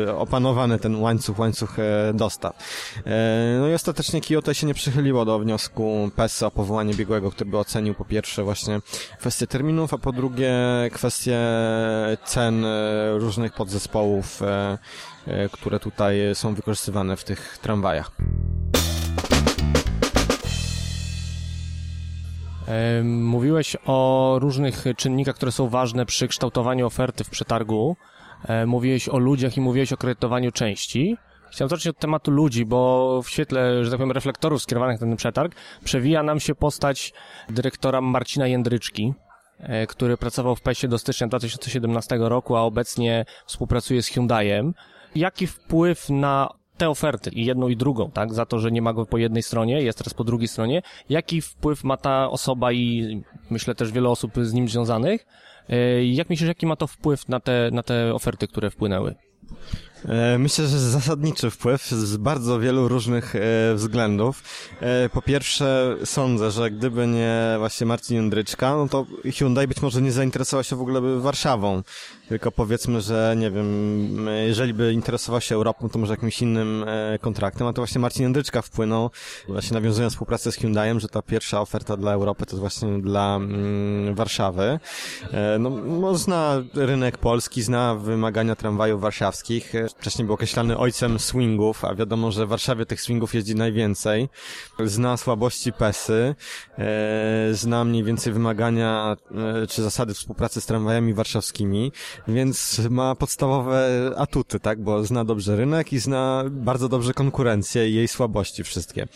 e, 0.06 0.16
opanowany 0.16 0.78
ten 0.78 0.96
łańcuch, 0.96 1.38
łańcuch 1.38 1.78
e, 1.78 2.12
dostaw. 2.14 2.56
E, 3.06 3.58
no 3.60 3.68
i 3.68 3.74
ostatecznie 3.74 4.20
Kyoto 4.20 4.54
się 4.54 4.66
nie 4.66 4.74
przychyliło 4.74 5.24
do 5.24 5.38
wniosku 5.38 6.10
PES 6.16 6.42
o 6.42 6.50
powołanie 6.50 6.94
biegłego, 6.94 7.30
który 7.30 7.50
by 7.50 7.58
ocenił 7.58 7.94
po 7.94 8.04
pierwsze 8.04 8.42
właśnie 8.44 8.80
kwestie 9.18 9.46
terminów, 9.46 9.94
a 9.94 9.98
po 9.98 10.12
drugie 10.12 10.52
kwestie 10.92 11.38
cen 12.24 12.64
e, 12.64 13.18
różnych 13.18 13.52
podzespołów 13.52 14.42
e, 14.42 14.69
E, 15.26 15.48
które 15.48 15.80
tutaj 15.80 16.16
są 16.34 16.54
wykorzystywane 16.54 17.16
w 17.16 17.24
tych 17.24 17.58
tramwajach. 17.58 18.10
Mówiłeś 23.04 23.76
o 23.86 24.36
różnych 24.40 24.84
czynnikach, 24.96 25.34
które 25.34 25.52
są 25.52 25.68
ważne 25.68 26.06
przy 26.06 26.28
kształtowaniu 26.28 26.86
oferty 26.86 27.24
w 27.24 27.30
przetargu. 27.30 27.96
E, 28.48 28.66
mówiłeś 28.66 29.08
o 29.08 29.18
ludziach 29.18 29.56
i 29.56 29.60
mówiłeś 29.60 29.92
o 29.92 29.96
kredytowaniu 29.96 30.52
części. 30.52 31.16
Chciałem 31.50 31.68
zacząć 31.68 31.86
od 31.86 31.98
tematu 31.98 32.30
ludzi, 32.30 32.66
bo 32.66 33.22
w 33.22 33.30
świetle, 33.30 33.84
że 33.84 33.90
tak 33.90 33.98
powiem, 33.98 34.12
reflektorów 34.12 34.62
skierowanych 34.62 35.00
na 35.00 35.06
ten 35.06 35.16
przetarg 35.16 35.54
przewija 35.84 36.22
nam 36.22 36.40
się 36.40 36.54
postać 36.54 37.12
dyrektora 37.48 38.00
Marcina 38.00 38.46
Jędryczki, 38.46 39.14
E, 39.14 39.29
który 39.88 40.16
pracował 40.16 40.56
w 40.56 40.60
PESie 40.60 40.88
do 40.88 40.98
stycznia 40.98 41.26
2017 41.26 42.18
roku, 42.20 42.56
a 42.56 42.60
obecnie 42.60 43.24
współpracuje 43.46 44.02
z 44.02 44.08
Hyundaiem. 44.08 44.74
Jaki 45.14 45.46
wpływ 45.46 46.10
na 46.10 46.48
te 46.80 46.90
oferty, 46.90 47.30
i 47.30 47.44
jedną 47.44 47.68
i 47.68 47.76
drugą, 47.76 48.10
tak, 48.10 48.34
za 48.34 48.46
to, 48.46 48.58
że 48.58 48.70
nie 48.70 48.82
ma 48.82 48.92
go 48.92 49.06
po 49.06 49.18
jednej 49.18 49.42
stronie, 49.42 49.82
jest 49.82 49.98
teraz 49.98 50.14
po 50.14 50.24
drugiej 50.24 50.48
stronie, 50.48 50.82
jaki 51.08 51.40
wpływ 51.40 51.84
ma 51.84 51.96
ta 51.96 52.30
osoba 52.30 52.72
i 52.72 53.22
myślę 53.50 53.74
też 53.74 53.92
wiele 53.92 54.08
osób 54.08 54.32
z 54.42 54.52
nim 54.52 54.68
związanych, 54.68 55.26
e, 55.68 56.04
jak 56.04 56.30
myślisz, 56.30 56.48
jaki 56.48 56.66
ma 56.66 56.76
to 56.76 56.86
wpływ 56.86 57.28
na 57.28 57.40
te, 57.40 57.70
na 57.72 57.82
te 57.82 58.14
oferty, 58.14 58.48
które 58.48 58.70
wpłynęły? 58.70 59.14
E, 60.08 60.38
myślę, 60.38 60.66
że 60.66 60.78
zasadniczy 60.78 61.50
wpływ 61.50 61.86
z 61.86 62.16
bardzo 62.16 62.60
wielu 62.60 62.88
różnych 62.88 63.36
e, 63.36 63.40
względów. 63.74 64.42
E, 64.80 65.08
po 65.08 65.22
pierwsze, 65.22 65.96
sądzę, 66.04 66.50
że 66.50 66.70
gdyby 66.70 67.06
nie 67.06 67.54
właśnie 67.58 67.86
Marcin 67.86 68.16
Jędryczka, 68.16 68.76
no 68.76 68.88
to 68.88 69.06
Hyundai 69.34 69.68
być 69.68 69.82
może 69.82 70.02
nie 70.02 70.12
zainteresował 70.12 70.64
się 70.64 70.76
w 70.76 70.80
ogóle 70.80 71.00
Warszawą. 71.00 71.82
Tylko 72.28 72.52
powiedzmy, 72.52 73.00
że 73.00 73.34
nie 73.36 73.50
wiem, 73.50 74.28
jeżeli 74.46 74.74
by 74.74 74.92
interesował 74.92 75.40
się 75.40 75.54
Europą, 75.54 75.88
to 75.88 75.98
może 75.98 76.12
jakimś 76.12 76.42
innym 76.42 76.84
kontraktem, 77.20 77.66
a 77.66 77.72
to 77.72 77.80
właśnie 77.80 78.00
Marcin 78.00 78.22
Jędryczka 78.22 78.62
wpłynął, 78.62 79.10
właśnie 79.48 79.74
nawiązując 79.74 80.12
współpracę 80.12 80.52
z 80.52 80.56
Hyundaiem, 80.56 81.00
że 81.00 81.08
ta 81.08 81.22
pierwsza 81.22 81.60
oferta 81.60 81.96
dla 81.96 82.12
Europy 82.12 82.46
to 82.46 82.50
jest 82.50 82.60
właśnie 82.60 83.02
dla 83.02 83.36
mm, 83.36 84.14
Warszawy. 84.14 84.78
No, 85.58 85.70
no, 85.70 86.14
zna 86.14 86.62
rynek 86.74 87.18
polski, 87.18 87.62
zna 87.62 87.94
wymagania 87.94 88.56
tramwajów 88.56 89.00
warszawskich 89.00 89.72
wcześniej 89.98 90.26
był 90.26 90.34
określany 90.34 90.78
ojcem 90.78 91.18
swingów, 91.18 91.84
a 91.84 91.94
wiadomo, 91.94 92.32
że 92.32 92.46
w 92.46 92.48
Warszawie 92.48 92.86
tych 92.86 93.00
swingów 93.00 93.34
jeździ 93.34 93.54
najwięcej. 93.54 94.28
Zna 94.84 95.16
słabości 95.16 95.72
PESy, 95.72 96.34
e, 96.78 97.48
zna 97.52 97.84
mniej 97.84 98.04
więcej 98.04 98.32
wymagania 98.32 99.16
e, 99.62 99.66
czy 99.66 99.82
zasady 99.82 100.14
współpracy 100.14 100.60
z 100.60 100.66
tramwajami 100.66 101.14
warszawskimi, 101.14 101.92
więc 102.28 102.80
ma 102.90 103.14
podstawowe 103.14 104.10
atuty, 104.16 104.60
tak, 104.60 104.82
bo 104.82 105.04
zna 105.04 105.24
dobrze 105.24 105.56
rynek 105.56 105.92
i 105.92 105.98
zna 105.98 106.44
bardzo 106.50 106.88
dobrze 106.88 107.14
konkurencję 107.14 107.90
i 107.90 107.94
jej 107.94 108.08
słabości 108.08 108.64
wszystkie. 108.64 109.08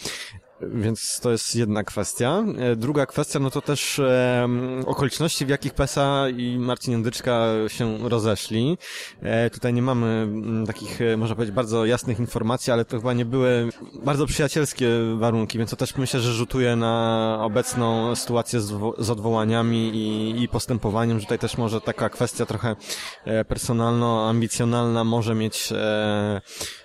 Więc 0.73 1.21
to 1.21 1.31
jest 1.31 1.57
jedna 1.57 1.85
kwestia. 1.85 2.45
E, 2.59 2.77
druga 2.77 3.07
kwestia, 3.07 3.39
no 3.39 3.51
to 3.51 3.61
też 3.61 3.99
e, 3.99 4.49
okoliczności, 4.87 5.47
w 5.47 5.49
jakich 5.49 5.75
PESA 5.75 6.29
i 6.29 6.59
Marcin 6.59 6.93
Jędyczka 6.93 7.47
się 7.69 8.09
rozeszli. 8.09 8.79
E, 9.23 9.51
tutaj 9.51 9.75
nie 9.75 9.83
mamy 9.83 10.07
m, 10.07 10.65
takich, 10.67 11.01
e, 11.01 11.17
można 11.17 11.37
powiedzieć, 11.37 11.55
bardzo 11.55 11.87
jasnych 11.87 12.19
informacji, 12.19 12.73
ale 12.73 12.85
to 12.85 12.97
chyba 12.97 13.13
nie 13.13 13.25
były 13.25 13.69
bardzo 14.05 14.27
przyjacielskie 14.27 14.89
warunki, 15.17 15.59
więc 15.59 15.71
to 15.71 15.77
też 15.77 15.97
myślę, 15.97 16.21
że 16.21 16.33
rzutuje 16.33 16.77
na 16.77 17.39
obecną 17.41 18.17
sytuację 18.17 18.61
z, 18.61 18.95
z 18.99 19.11
odwołaniami 19.11 19.89
i, 19.89 20.43
i 20.43 20.49
postępowaniem. 20.49 21.19
Że 21.21 21.25
tutaj 21.25 21.39
też 21.39 21.59
może 21.59 21.81
taka 21.81 22.09
kwestia 22.09 22.47
trochę 22.47 22.77
e, 23.25 23.45
personalno-ambicjonalna 23.45 25.05
może 25.05 25.35
mieć 25.35 25.73
e, 25.73 26.41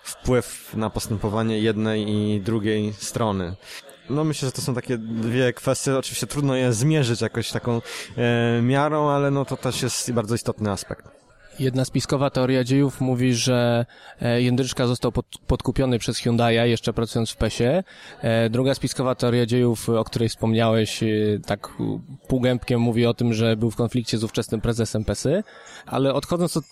wpływ 0.10 0.76
na 0.76 0.90
postępowanie 0.90 1.60
jednej 1.60 2.10
i 2.10 2.42
drugiej 2.42 2.94
strony. 2.94 3.56
No 4.10 4.24
myślę, 4.24 4.48
że 4.48 4.52
to 4.52 4.62
są 4.62 4.76
takie 4.76 4.98
dwie 4.98 5.54
kwestie. 5.54 5.98
Oczywiście 5.98 6.28
trudno 6.28 6.56
je 6.56 6.74
zmierzyć 6.74 7.22
jakoś 7.22 7.52
taką 7.52 7.82
e, 8.18 8.62
miarą, 8.62 9.10
ale 9.10 9.32
no 9.32 9.46
to 9.46 9.58
też 9.58 9.82
jest 9.82 10.12
bardzo 10.12 10.36
istotny 10.36 10.72
aspekt. 10.72 11.19
Jedna 11.60 11.86
spiskowa 11.86 12.30
teoria 12.30 12.64
dziejów 12.64 13.02
mówi, 13.02 13.34
że 13.34 13.86
e, 14.22 14.42
Jędryczka 14.42 14.88
został 14.88 15.12
pod, 15.12 15.26
podkupiony 15.48 16.00
przez 16.00 16.18
Hyundai'a 16.18 16.64
jeszcze 16.64 16.94
pracując 16.94 17.32
w 17.32 17.36
PESie. 17.36 17.84
E, 18.22 18.50
druga 18.50 18.74
spiskowa 18.74 19.16
teoria 19.16 19.46
dziejów, 19.46 19.90
o 19.90 20.04
której 20.04 20.30
wspomniałeś, 20.30 21.04
e, 21.04 21.08
tak 21.46 21.74
półgębkiem 22.28 22.82
mówi 22.82 23.06
o 23.06 23.14
tym, 23.14 23.34
że 23.34 23.58
był 23.58 23.72
w 23.72 23.76
konflikcie 23.76 24.18
z 24.18 24.24
ówczesnym 24.24 24.62
prezesem 24.62 25.06
PESy. 25.06 25.44
Ale 25.86 26.14
odchodząc 26.14 26.58
od 26.58 26.66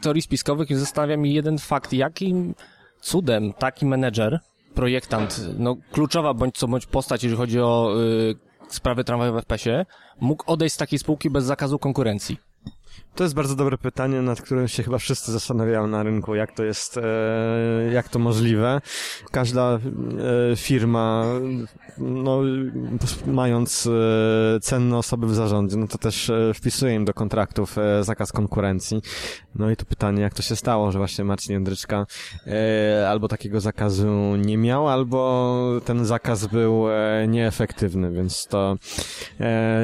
teorii 0.00 0.22
spiskowych, 0.22 0.78
zastanawia 0.78 1.16
mnie 1.16 1.32
jeden 1.32 1.58
fakt. 1.58 1.92
Jakim 1.92 2.54
cudem 3.00 3.52
taki 3.52 3.86
menedżer, 3.86 4.40
projektant, 4.74 5.40
no 5.58 5.76
kluczowa 5.92 6.34
bądź 6.34 6.58
co 6.58 6.68
bądź 6.68 6.86
postać, 6.86 7.22
jeżeli 7.22 7.38
chodzi 7.38 7.60
o 7.60 7.94
y, 8.00 8.34
sprawy 8.68 9.04
tramwajowe 9.04 9.42
w 9.42 9.46
PESie, 9.46 9.86
mógł 10.20 10.44
odejść 10.46 10.74
z 10.74 10.78
takiej 10.78 10.98
spółki 10.98 11.30
bez 11.30 11.44
zakazu 11.44 11.78
konkurencji? 11.78 12.36
To 13.18 13.24
jest 13.24 13.34
bardzo 13.34 13.54
dobre 13.54 13.78
pytanie, 13.78 14.22
nad 14.22 14.42
którym 14.42 14.68
się 14.68 14.82
chyba 14.82 14.98
wszyscy 14.98 15.32
zastanawiają 15.32 15.86
na 15.86 16.02
rynku, 16.02 16.34
jak 16.34 16.52
to 16.52 16.64
jest, 16.64 16.98
e, 16.98 17.02
jak 17.92 18.08
to 18.08 18.18
możliwe. 18.18 18.80
Każda 19.30 19.78
e, 20.52 20.56
firma, 20.56 21.24
no, 21.98 22.40
mając 23.26 23.86
e, 23.86 24.60
cenne 24.60 24.96
osoby 24.96 25.26
w 25.26 25.34
zarządzie, 25.34 25.76
no 25.76 25.88
to 25.88 25.98
też 25.98 26.30
wpisuje 26.54 26.94
im 26.94 27.04
do 27.04 27.14
kontraktów 27.14 27.76
zakaz 28.00 28.32
konkurencji. 28.32 29.02
No 29.54 29.70
i 29.70 29.76
to 29.76 29.84
pytanie, 29.84 30.22
jak 30.22 30.34
to 30.34 30.42
się 30.42 30.56
stało, 30.56 30.92
że 30.92 30.98
właśnie 30.98 31.24
Marcin 31.24 31.52
Jędryczka 31.52 32.06
albo 33.08 33.28
takiego 33.28 33.60
zakazu 33.60 34.36
nie 34.36 34.58
miał, 34.58 34.88
albo 34.88 35.80
ten 35.84 36.04
zakaz 36.04 36.46
był 36.46 36.84
nieefektywny, 37.28 38.10
więc 38.10 38.46
to 38.46 38.76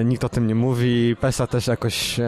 nikt 0.05 0.25
o 0.25 0.29
tym 0.29 0.47
nie 0.47 0.55
mówi. 0.55 1.17
PESA 1.21 1.47
też 1.47 1.67
jakoś 1.67 2.21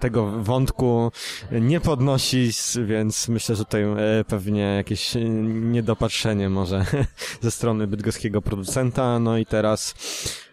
tego 0.00 0.09
wątku 0.42 1.12
nie 1.52 1.80
podnosi, 1.80 2.50
więc 2.84 3.28
myślę, 3.28 3.56
że 3.56 3.64
tutaj 3.64 3.82
e, 3.82 3.96
pewnie 4.28 4.62
jakieś 4.62 5.14
niedopatrzenie 5.44 6.48
może 6.48 6.84
ze 7.40 7.50
strony 7.50 7.86
bydgoskiego 7.86 8.42
producenta, 8.42 9.18
no 9.18 9.38
i 9.38 9.46
teraz 9.46 9.94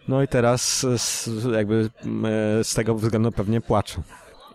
no 0.08 0.22
i 0.22 0.28
teraz 0.28 0.86
jakby 1.52 1.90
e, 2.60 2.64
z 2.64 2.74
tego 2.74 2.94
względu 2.94 3.32
pewnie 3.32 3.60
płaczą. 3.60 4.02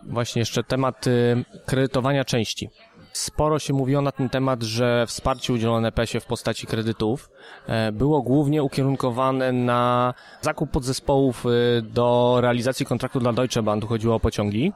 Właśnie 0.06 0.40
jeszcze 0.40 0.64
temat 0.64 1.06
y, 1.06 1.44
kredytowania 1.66 2.24
części. 2.24 2.70
Sporo 3.12 3.58
się 3.58 3.74
mówiło 3.74 4.02
na 4.02 4.12
ten 4.12 4.28
temat, 4.28 4.62
że 4.62 5.06
wsparcie 5.06 5.52
udzielone 5.52 5.92
PES-ie 5.92 6.20
w 6.20 6.26
postaci 6.26 6.66
kredytów 6.66 7.30
e, 7.66 7.92
było 7.92 8.22
głównie 8.22 8.62
ukierunkowane 8.62 9.52
na 9.52 10.14
zakup 10.40 10.70
podzespołów 10.70 11.46
y, 11.46 11.82
do 11.82 12.38
realizacji 12.40 12.86
kontraktu 12.86 13.20
dla 13.20 13.32
Deutsche 13.32 13.62
Bahn, 13.62 13.80
tu 13.80 13.86
chodziło 13.86 14.14
o 14.14 14.20
pociągi. 14.20 14.72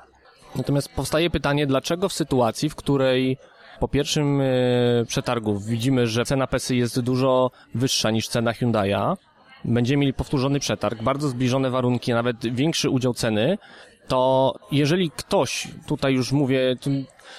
Natomiast 0.56 0.88
powstaje 0.88 1.30
pytanie, 1.30 1.66
dlaczego 1.66 2.08
w 2.08 2.12
sytuacji, 2.12 2.70
w 2.70 2.76
której 2.76 3.38
po 3.80 3.88
pierwszym 3.88 4.38
yy, 4.38 5.04
przetargu 5.08 5.58
widzimy, 5.58 6.06
że 6.06 6.24
cena 6.24 6.46
PESY 6.46 6.76
jest 6.76 7.00
dużo 7.00 7.50
wyższa 7.74 8.10
niż 8.10 8.28
cena 8.28 8.52
Hyundai'a, 8.52 9.16
będziemy 9.64 10.00
mieli 10.00 10.14
powtórzony 10.14 10.60
przetarg, 10.60 11.02
bardzo 11.02 11.28
zbliżone 11.28 11.70
warunki, 11.70 12.12
nawet 12.12 12.54
większy 12.54 12.90
udział 12.90 13.14
ceny, 13.14 13.58
to 14.08 14.54
jeżeli 14.72 15.10
ktoś, 15.10 15.68
tutaj 15.86 16.14
już 16.14 16.32
mówię 16.32 16.76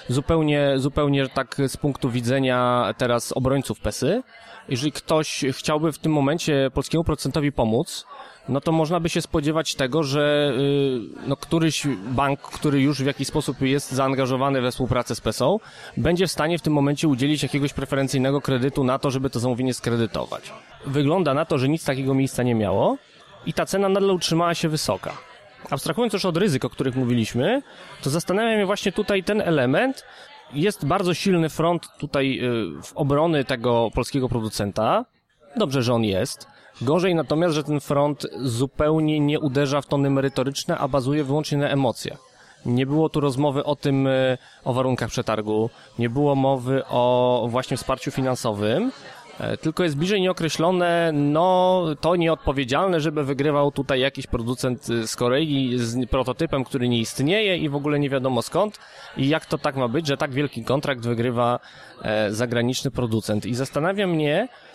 zupełnie, 0.08 0.72
zupełnie 0.76 1.28
tak 1.28 1.56
z 1.68 1.76
punktu 1.76 2.10
widzenia 2.10 2.90
teraz 2.98 3.32
obrońców 3.32 3.80
PESY, 3.80 4.22
jeżeli 4.68 4.92
ktoś 4.92 5.44
chciałby 5.52 5.92
w 5.92 5.98
tym 5.98 6.12
momencie 6.12 6.70
polskiemu 6.74 7.04
producentowi 7.04 7.52
pomóc, 7.52 8.06
no 8.50 8.60
to 8.60 8.72
można 8.72 9.00
by 9.00 9.08
się 9.08 9.22
spodziewać 9.22 9.74
tego, 9.74 10.02
że 10.02 10.52
y, 10.58 11.28
no, 11.28 11.36
któryś 11.36 11.86
bank, 11.96 12.40
który 12.40 12.80
już 12.80 13.02
w 13.02 13.06
jakiś 13.06 13.28
sposób 13.28 13.60
jest 13.60 13.92
zaangażowany 13.92 14.60
we 14.60 14.70
współpracę 14.70 15.14
z 15.14 15.20
PESO, 15.20 15.60
będzie 15.96 16.26
w 16.26 16.30
stanie 16.30 16.58
w 16.58 16.62
tym 16.62 16.72
momencie 16.72 17.08
udzielić 17.08 17.42
jakiegoś 17.42 17.72
preferencyjnego 17.72 18.40
kredytu 18.40 18.84
na 18.84 18.98
to, 18.98 19.10
żeby 19.10 19.30
to 19.30 19.40
zamówienie 19.40 19.74
skredytować. 19.74 20.52
Wygląda 20.86 21.34
na 21.34 21.44
to, 21.44 21.58
że 21.58 21.68
nic 21.68 21.84
takiego 21.84 22.14
miejsca 22.14 22.42
nie 22.42 22.54
miało 22.54 22.96
i 23.46 23.52
ta 23.52 23.66
cena 23.66 23.88
nadal 23.88 24.10
utrzymała 24.10 24.54
się 24.54 24.68
wysoka. 24.68 25.12
Abstrahując 25.70 26.12
już 26.12 26.24
od 26.24 26.36
ryzyk, 26.36 26.64
o 26.64 26.70
których 26.70 26.96
mówiliśmy, 26.96 27.62
to 28.02 28.10
zastanawia 28.10 28.56
mnie 28.56 28.66
właśnie 28.66 28.92
tutaj 28.92 29.24
ten 29.24 29.40
element. 29.40 30.04
Jest 30.52 30.86
bardzo 30.86 31.14
silny 31.14 31.48
front 31.48 31.88
tutaj 31.98 32.40
y, 32.42 32.82
w 32.82 32.92
obrony 32.94 33.44
tego 33.44 33.90
polskiego 33.94 34.28
producenta. 34.28 35.04
Dobrze, 35.56 35.82
że 35.82 35.94
on 35.94 36.04
jest. 36.04 36.46
Gorzej 36.82 37.14
natomiast, 37.14 37.54
że 37.54 37.64
ten 37.64 37.80
front 37.80 38.26
zupełnie 38.36 39.20
nie 39.20 39.40
uderza 39.40 39.80
w 39.80 39.86
tony 39.86 40.10
merytoryczne, 40.10 40.78
a 40.78 40.88
bazuje 40.88 41.24
wyłącznie 41.24 41.58
na 41.58 41.68
emocjach. 41.68 42.18
Nie 42.66 42.86
było 42.86 43.08
tu 43.08 43.20
rozmowy 43.20 43.64
o 43.64 43.76
tym, 43.76 44.06
y, 44.06 44.38
o 44.64 44.72
warunkach 44.72 45.08
przetargu, 45.08 45.70
nie 45.98 46.10
było 46.10 46.34
mowy 46.34 46.82
o 46.86 47.46
właśnie 47.50 47.76
wsparciu 47.76 48.10
finansowym, 48.10 48.90
E, 49.40 49.56
tylko 49.56 49.82
jest 49.82 49.96
bliżej 49.96 50.20
nieokreślone, 50.20 51.10
no 51.12 51.84
to 52.00 52.16
nieodpowiedzialne, 52.16 53.00
żeby 53.00 53.24
wygrywał 53.24 53.72
tutaj 53.72 54.00
jakiś 54.00 54.26
producent 54.26 54.90
y, 54.90 55.06
z 55.06 55.16
Korei 55.16 55.78
z 55.78 56.10
prototypem, 56.10 56.64
który 56.64 56.88
nie 56.88 56.98
istnieje 56.98 57.56
i 57.56 57.68
w 57.68 57.76
ogóle 57.76 57.98
nie 57.98 58.10
wiadomo 58.10 58.42
skąd 58.42 58.78
i 59.16 59.28
jak 59.28 59.46
to 59.46 59.58
tak 59.58 59.76
ma 59.76 59.88
być, 59.88 60.06
że 60.06 60.16
tak 60.16 60.32
wielki 60.32 60.64
kontrakt 60.64 61.06
wygrywa 61.06 61.58
e, 62.02 62.32
zagraniczny 62.32 62.90
producent. 62.90 63.46
I 63.46 63.54
zastanawia 63.54 64.06
mnie, 64.06 64.38
e, 64.38 64.69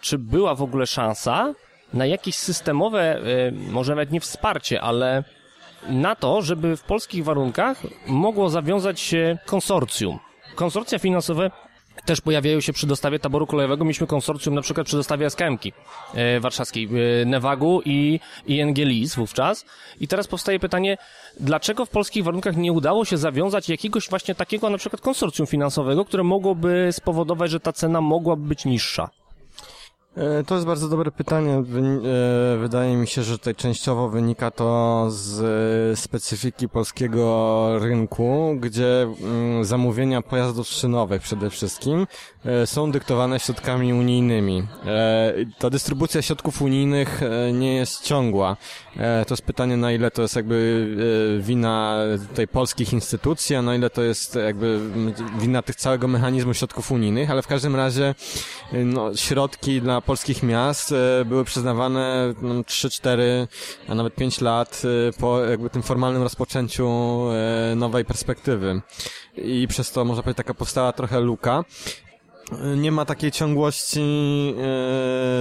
czy 0.00 0.18
była 0.18 0.54
w 0.54 0.62
ogóle 0.62 0.86
szansa 0.86 1.54
na 1.94 2.06
jakieś 2.06 2.34
systemowe, 2.34 3.20
może 3.52 3.92
nawet 3.92 4.12
nie 4.12 4.20
wsparcie, 4.20 4.80
ale 4.80 5.24
na 5.88 6.16
to, 6.16 6.42
żeby 6.42 6.76
w 6.76 6.82
polskich 6.82 7.24
warunkach 7.24 7.82
mogło 8.06 8.50
zawiązać 8.50 9.00
się 9.00 9.38
konsorcjum. 9.46 10.18
Konsorcja 10.54 10.98
finansowe 10.98 11.50
też 12.04 12.20
pojawiają 12.20 12.60
się 12.60 12.72
przy 12.72 12.86
dostawie 12.86 13.18
taboru 13.18 13.46
kolejowego. 13.46 13.84
Mieliśmy 13.84 14.06
konsorcjum 14.06 14.54
na 14.54 14.62
przykład 14.62 14.86
przy 14.86 14.96
dostawie 14.96 15.30
SKM-ki 15.30 15.72
e, 16.14 16.40
warszawskiej, 16.40 16.88
e, 17.22 17.24
Nevagu 17.24 17.82
i 17.84 18.20
ING 18.46 18.78
Lis 18.78 19.14
wówczas. 19.14 19.64
I 20.00 20.08
teraz 20.08 20.26
powstaje 20.26 20.60
pytanie, 20.60 20.96
dlaczego 21.40 21.84
w 21.84 21.88
polskich 21.88 22.24
warunkach 22.24 22.56
nie 22.56 22.72
udało 22.72 23.04
się 23.04 23.16
zawiązać 23.16 23.68
jakiegoś 23.68 24.08
właśnie 24.10 24.34
takiego 24.34 24.70
na 24.70 24.78
przykład 24.78 25.02
konsorcjum 25.02 25.46
finansowego, 25.46 26.04
które 26.04 26.22
mogłoby 26.22 26.88
spowodować, 26.92 27.50
że 27.50 27.60
ta 27.60 27.72
cena 27.72 28.00
mogłaby 28.00 28.48
być 28.48 28.64
niższa? 28.64 29.10
E, 30.18 30.44
to 30.44 30.54
jest 30.54 30.66
bardzo 30.66 30.88
dobre 30.88 31.10
pytanie. 31.10 31.52
E, 31.54 31.62
wydaje 32.58 32.96
mi 32.96 33.06
się, 33.06 33.22
że 33.22 33.38
tutaj 33.38 33.54
częściowo 33.54 34.08
wynika 34.08 34.50
to 34.50 35.06
z 35.10 35.40
e, 35.92 35.96
specyfiki 35.96 36.68
polskiego 36.68 37.78
rynku, 37.78 38.56
gdzie 38.60 39.02
mm, 39.02 39.64
zamówienia 39.64 40.22
pojazdów 40.22 40.66
szynowych 40.66 41.22
przede 41.22 41.50
wszystkim 41.50 42.06
są 42.64 42.90
dyktowane 42.90 43.40
środkami 43.40 43.92
unijnymi. 43.92 44.62
Ta 45.58 45.70
dystrybucja 45.70 46.22
środków 46.22 46.62
unijnych 46.62 47.20
nie 47.52 47.74
jest 47.74 48.02
ciągła. 48.02 48.56
To 48.96 49.34
jest 49.34 49.42
pytanie, 49.42 49.76
na 49.76 49.92
ile 49.92 50.10
to 50.10 50.22
jest 50.22 50.36
jakby 50.36 50.88
wina 51.40 51.96
tutaj 52.28 52.48
polskich 52.48 52.92
instytucji, 52.92 53.56
a 53.56 53.62
na 53.62 53.74
ile 53.74 53.90
to 53.90 54.02
jest 54.02 54.34
jakby 54.34 54.80
wina 55.38 55.62
tych 55.62 55.76
całego 55.76 56.08
mechanizmu 56.08 56.54
środków 56.54 56.92
unijnych, 56.92 57.30
ale 57.30 57.42
w 57.42 57.46
każdym 57.46 57.76
razie 57.76 58.14
no, 58.72 59.16
środki 59.16 59.80
dla 59.80 60.00
polskich 60.08 60.42
miast 60.42 60.92
e, 60.92 61.24
były 61.24 61.44
przyznawane 61.44 62.34
no, 62.42 62.64
3, 62.64 62.90
4, 62.90 63.48
a 63.88 63.94
nawet 63.94 64.14
5 64.14 64.40
lat 64.40 64.82
e, 65.08 65.12
po 65.12 65.44
jakby 65.44 65.70
tym 65.70 65.82
formalnym 65.82 66.22
rozpoczęciu 66.22 66.88
e, 67.30 67.74
nowej 67.76 68.04
perspektywy. 68.04 68.80
I 69.36 69.68
przez 69.68 69.92
to, 69.92 70.04
można 70.04 70.22
powiedzieć, 70.22 70.36
taka 70.36 70.54
powstała 70.54 70.92
trochę 70.92 71.20
luka 71.20 71.64
nie 72.76 72.92
ma 72.92 73.04
takiej 73.04 73.32
ciągłości 73.32 74.00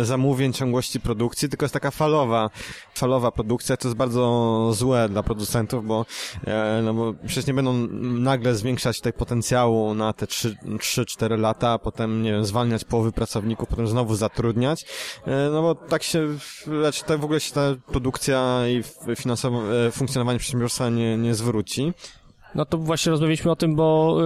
e, 0.01 0.05
zamówień, 0.05 0.53
ciągłości 0.53 0.99
produkcji, 0.99 1.49
tylko 1.49 1.65
jest 1.65 1.73
taka 1.73 1.91
falowa, 1.91 2.49
falowa 2.95 3.31
produkcja, 3.31 3.77
to 3.77 3.87
jest 3.87 3.97
bardzo 3.97 4.71
złe 4.73 5.09
dla 5.09 5.23
producentów, 5.23 5.85
bo, 5.85 6.05
e, 6.47 6.81
no 6.83 6.93
bo 6.93 7.13
przecież 7.25 7.47
nie 7.47 7.53
będą 7.53 7.73
nagle 8.01 8.55
zwiększać 8.55 8.97
tutaj 8.97 9.13
potencjału 9.13 9.93
na 9.93 10.13
te 10.13 10.25
3-4 10.25 11.39
lata, 11.39 11.69
a 11.69 11.79
potem, 11.79 12.23
nie 12.23 12.31
wiem, 12.31 12.45
zwalniać 12.45 12.85
połowy 12.85 13.11
pracowników, 13.11 13.69
potem 13.69 13.87
znowu 13.87 14.15
zatrudniać, 14.15 14.85
e, 15.27 15.49
no 15.51 15.61
bo 15.61 15.75
tak 15.75 16.03
się, 16.03 16.27
znaczy 16.65 17.03
tak 17.03 17.19
w 17.19 17.23
ogóle 17.23 17.39
się 17.39 17.53
ta 17.53 17.61
produkcja 17.85 18.59
i 18.67 18.83
finansowe 19.15 19.87
e, 19.87 19.91
funkcjonowanie 19.91 20.39
przedsiębiorstwa 20.39 20.89
nie, 20.89 21.17
nie 21.17 21.35
zwróci. 21.35 21.93
No 22.55 22.65
to 22.65 22.77
właśnie 22.77 23.09
rozmawialiśmy 23.09 23.51
o 23.51 23.55
tym, 23.55 23.75
bo 23.75 24.17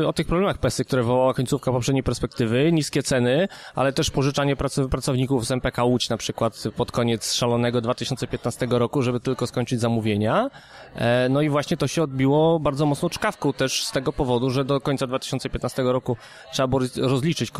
yy, 0.00 0.08
o 0.08 0.12
tych 0.12 0.26
problemach 0.26 0.58
PESY, 0.58 0.84
które 0.84 1.02
wywołała 1.02 1.34
końcówka 1.34 1.72
poprzedniej 1.72 2.02
perspektywy, 2.02 2.72
niskie 2.72 3.02
ceny, 3.02 3.48
ale 3.74 3.92
też 3.92 4.10
pożyczanie 4.10 4.56
prac 4.56 4.80
pracowników 4.90 5.46
z 5.46 5.50
MPK 5.50 5.84
Łódź 5.84 6.08
na 6.08 6.16
przykład 6.16 6.64
pod 6.76 6.92
koniec 6.92 7.34
szalonego 7.34 7.80
2015 7.80 8.66
roku, 8.70 9.02
żeby 9.02 9.20
tylko 9.20 9.46
skończyć 9.46 9.80
zamówienia. 9.80 10.50
E, 10.94 11.28
no 11.28 11.40
i 11.40 11.48
właśnie 11.48 11.76
to 11.76 11.86
się 11.86 12.02
odbiło 12.02 12.60
bardzo 12.60 12.86
mocno 12.86 13.10
czkawką 13.10 13.52
też 13.52 13.84
z 13.84 13.92
tego 13.92 14.12
powodu, 14.12 14.50
że 14.50 14.64
do 14.64 14.80
końca 14.80 15.06
2015 15.06 15.82
roku 15.82 16.16
trzeba 16.52 16.66
było 16.66 16.82
rozliczyć 16.96 17.52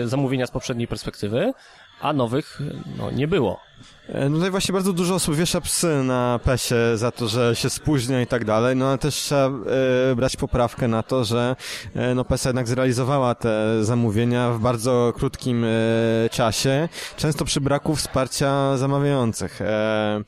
yy, 0.00 0.08
zamówienia 0.08 0.46
z 0.46 0.50
poprzedniej 0.50 0.88
perspektywy, 0.88 1.52
a 2.00 2.12
nowych 2.12 2.60
no, 2.98 3.10
nie 3.10 3.28
było. 3.28 3.60
E, 4.08 4.28
no 4.28 4.36
tutaj 4.36 4.50
właśnie 4.50 4.72
bardzo 4.72 4.92
dużo 4.92 5.14
osób 5.14 5.34
wiesza 5.34 5.60
psy 5.60 6.02
na 6.04 6.40
PESie 6.44 6.76
za 6.94 7.10
to, 7.10 7.28
że 7.28 7.56
się 7.56 7.70
spóźnia 7.70 8.22
i 8.22 8.26
tak 8.26 8.44
dalej, 8.44 8.76
no 8.76 8.88
ale 8.88 8.98
też 8.98 9.14
trzeba 9.14 9.46
e, 9.46 10.16
brać 10.16 10.36
poprawkę 10.36 10.88
na 10.88 11.02
to, 11.02 11.24
że 11.24 11.56
e, 11.94 12.14
no 12.14 12.24
PESA 12.24 12.48
jednak 12.48 12.68
zrealizowała 12.68 13.34
te 13.34 13.84
zamówienia 13.84 14.50
w 14.50 14.60
bardzo 14.60 15.12
krótkim 15.16 15.64
e, 15.64 15.68
czasie, 16.30 16.88
często 17.16 17.44
przy 17.44 17.60
braku 17.60 17.96
wsparcia 17.96 18.76
zamawiających. 18.76 19.60
E, 19.60 20.24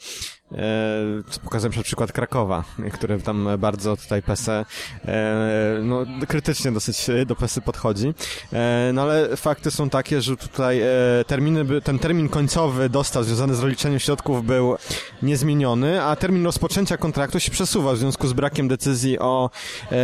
E, 0.52 1.40
pokazuję 1.44 1.70
przed 1.70 1.84
przykład 1.84 2.12
Krakowa, 2.12 2.64
który 2.92 3.20
tam 3.20 3.48
bardzo 3.58 3.96
tutaj 3.96 4.22
PESE 4.22 4.64
e, 5.04 5.80
no, 5.82 6.04
krytycznie 6.28 6.72
dosyć 6.72 7.06
do 7.26 7.36
PESy 7.36 7.60
podchodzi. 7.60 8.14
E, 8.52 8.90
no 8.94 9.02
ale 9.02 9.36
fakty 9.36 9.70
są 9.70 9.90
takie, 9.90 10.20
że 10.20 10.36
tutaj 10.36 10.80
terminy, 11.26 11.80
ten 11.80 11.98
termin 11.98 12.28
końcowy 12.28 12.88
dostaw 12.88 13.24
związany 13.24 13.54
z 13.54 13.60
rozliczeniem 13.60 13.98
środków 13.98 14.46
był 14.46 14.76
niezmieniony, 15.22 16.02
a 16.02 16.16
termin 16.16 16.44
rozpoczęcia 16.44 16.96
kontraktu 16.96 17.40
się 17.40 17.50
przesuwa 17.50 17.92
w 17.92 17.98
związku 17.98 18.28
z 18.28 18.32
brakiem 18.32 18.68
decyzji 18.68 19.18
o 19.18 19.50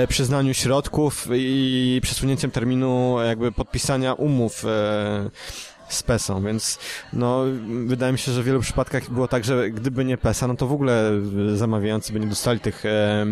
przyznaniu 0.09 0.55
środków 0.55 1.29
i 1.33 2.01
przesunięciem 2.03 2.51
terminu 2.51 3.17
jakby 3.27 3.53
podpisania 3.53 4.15
umów 4.15 4.65
z 5.95 6.03
PESą, 6.03 6.45
więc 6.45 6.79
no 7.13 7.45
wydaje 7.87 8.13
mi 8.13 8.19
się, 8.19 8.33
że 8.33 8.43
w 8.43 8.45
wielu 8.45 8.61
przypadkach 8.61 9.11
było 9.11 9.29
tak, 9.29 9.45
że 9.45 9.71
gdyby 9.71 10.05
nie 10.05 10.19
PESA, 10.19 10.47
no 10.47 10.55
to 10.55 10.67
w 10.67 10.73
ogóle 10.73 11.11
zamawiający 11.55 12.13
by 12.13 12.21
nie 12.21 12.27
dostali 12.27 12.61
tych 12.61 12.87
e, 12.87 13.27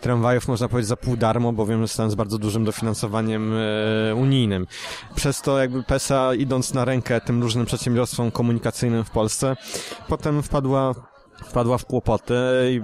tramwajów, 0.00 0.48
można 0.48 0.68
powiedzieć, 0.68 0.88
za 0.88 0.96
pół 0.96 1.16
darmo, 1.16 1.52
bo 1.52 1.66
wiem, 1.66 1.82
że 1.82 1.88
są 1.88 2.10
z 2.10 2.14
bardzo 2.14 2.38
dużym 2.38 2.64
dofinansowaniem 2.64 3.52
e, 3.54 4.14
unijnym. 4.14 4.66
Przez 5.14 5.42
to 5.42 5.58
jakby 5.58 5.82
PESA 5.82 6.34
idąc 6.34 6.74
na 6.74 6.84
rękę 6.84 7.20
tym 7.20 7.42
różnym 7.42 7.66
przedsiębiorstwom 7.66 8.30
komunikacyjnym 8.30 9.04
w 9.04 9.10
Polsce, 9.10 9.56
potem 10.08 10.42
wpadła 10.42 10.94
wpadła 11.44 11.78
w 11.78 11.84
kłopoty 11.84 12.34
i 12.70 12.80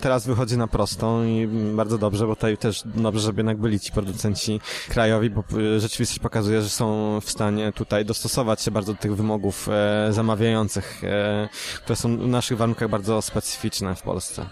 teraz 0.00 0.26
wychodzi 0.26 0.58
na 0.58 0.66
prostą 0.66 1.24
i 1.24 1.46
bardzo 1.74 1.98
dobrze, 1.98 2.26
bo 2.26 2.34
tutaj 2.34 2.58
też 2.58 2.82
dobrze, 2.84 3.20
żeby 3.20 3.40
jednak 3.40 3.58
byli 3.58 3.80
ci 3.80 3.92
producenci 3.92 4.60
krajowi, 4.88 5.30
bo 5.30 5.44
rzeczywistość 5.78 6.18
pokazuje, 6.18 6.62
że 6.62 6.68
są 6.68 7.18
w 7.20 7.30
stanie 7.30 7.72
tutaj 7.72 8.04
dostosować 8.04 8.62
się 8.62 8.70
bardzo 8.70 8.92
do 8.92 8.98
tych 8.98 9.16
wymogów 9.16 9.68
e, 9.68 10.12
zamawiających, 10.12 11.04
e, 11.04 11.48
które 11.82 11.96
są 11.96 12.16
w 12.16 12.28
naszych 12.28 12.58
warunkach 12.58 12.88
bardzo 12.88 13.22
specyficzne 13.22 13.94
w 13.94 14.02
Polsce. 14.02 14.46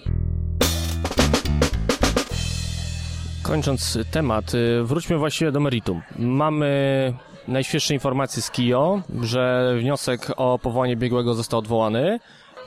Kończąc 3.44 3.98
temat, 4.10 4.54
y, 4.54 4.84
wróćmy 4.84 5.18
właściwie 5.18 5.52
do 5.52 5.60
meritum. 5.60 6.02
Mamy 6.18 7.12
najświeższe 7.48 7.94
informacje 7.94 8.42
z 8.42 8.50
KIO, 8.50 9.02
że 9.22 9.74
wniosek 9.78 10.32
o 10.36 10.58
powołanie 10.58 10.96
biegłego 10.96 11.34
został 11.34 11.58
odwołany. 11.58 12.18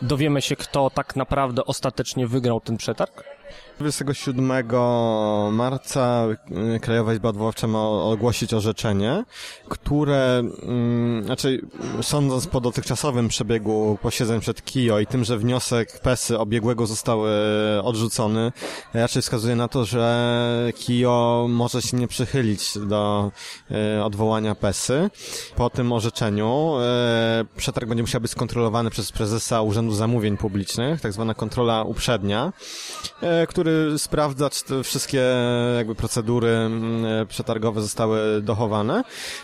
Dowiemy 0.02 0.42
się, 0.42 0.56
kto 0.56 0.90
tak 0.90 1.16
naprawdę 1.16 1.66
ostatecznie 1.66 2.28
wygrał 2.28 2.62
ten 2.62 2.78
przetarg? 2.78 3.24
27 3.80 4.64
marca 5.52 6.28
y, 6.76 6.80
Krajowa 6.80 7.14
Izba 7.14 7.30
Odwoławcza 7.30 7.68
ma 7.68 7.82
ogłosić 7.90 8.54
orzeczenie, 8.54 9.24
które, 9.70 10.44
mm, 10.64 11.24
znaczy 11.24 11.62
sądząc 12.02 12.48
po 12.48 12.62
dotychczasowym 12.62 13.28
przebiegu 13.28 13.98
posiedzeń 14.02 14.40
przed 14.40 14.62
KIO 14.62 15.00
i 15.00 15.08
tym, 15.08 15.24
że 15.24 15.38
wniosek 15.38 16.00
PESY 16.00 16.40
obiegłego 16.40 16.88
został 16.88 17.22
odrzucony, 17.84 18.52
raczej 18.94 19.22
wskazuje 19.22 19.56
na 19.56 19.68
to, 19.68 19.86
że 19.86 20.72
KIO 20.76 21.48
może 21.50 21.82
się 21.82 21.98
nie 21.98 22.08
przychylić 22.08 22.78
do 22.78 23.32
y, 23.98 24.04
odwołania 24.04 24.56
PESY. 24.56 25.10
Po 25.56 25.70
tym 25.70 25.92
orzeczeniu 25.92 26.74
y, 27.42 27.58
przetarg 27.58 27.88
będzie 27.88 28.04
musiał 28.04 28.22
być 28.22 28.32
skontrolowany 28.32 28.90
przez 28.90 29.12
prezesa 29.12 29.62
Urzędu 29.62 29.94
Zamówień 29.94 30.38
Publicznych, 30.38 31.02
tak 31.02 31.14
zwana 31.14 31.34
kontrola 31.34 31.84
uprzednia, 31.84 32.54
który 33.48 33.67
który 33.68 34.00
sprawdza, 34.00 34.50
czy 34.50 34.64
te 34.64 34.84
wszystkie 34.84 35.24
jakby 35.78 35.96
procedury 35.96 36.50
mm, 36.50 37.28
przetargowe 37.28 37.82
zostały 37.82 38.42
dochowane 38.42 39.04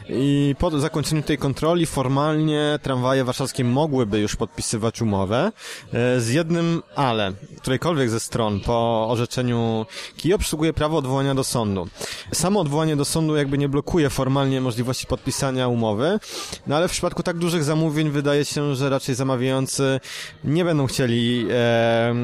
i 0.10 0.56
po 0.60 0.80
zakończeniu 0.80 1.22
tej 1.24 1.38
kontroli 1.38 1.86
formalnie 1.86 2.80
tramwaje 2.82 3.24
warszawskie 3.24 3.64
mogłyby 3.64 4.20
już 4.20 4.36
podpisywać 4.36 5.02
umowę 5.02 5.52
e, 5.94 6.20
z 6.22 6.30
jednym 6.30 6.82
ale, 6.96 7.34
którejkolwiek 7.58 8.10
ze 8.10 8.20
stron 8.20 8.60
po 8.60 9.08
orzeczeniu 9.10 9.86
KIO 10.18 10.38
przysługuje 10.38 10.74
prawo 10.74 10.98
odwołania 10.98 11.36
do 11.36 11.44
sądu. 11.44 11.88
Samo 12.34 12.60
odwołanie 12.60 12.96
do 12.96 13.06
sądu 13.06 13.36
jakby 13.36 13.58
nie 13.58 13.70
blokuje 13.70 14.10
formalnie 14.10 14.62
możliwości 14.62 15.08
podpisania 15.08 15.68
umowy, 15.68 16.20
no 16.68 16.76
ale 16.76 16.88
w 16.88 16.92
przypadku 16.92 17.24
tak 17.24 17.38
dużych 17.38 17.64
zamówień 17.64 18.10
wydaje 18.10 18.46
się, 18.46 18.76
że 18.76 18.90
raczej 18.90 19.16
zamawiający 19.16 20.00
nie 20.44 20.66
będą 20.66 20.88
chcieli 20.88 21.48
e, 21.52 22.16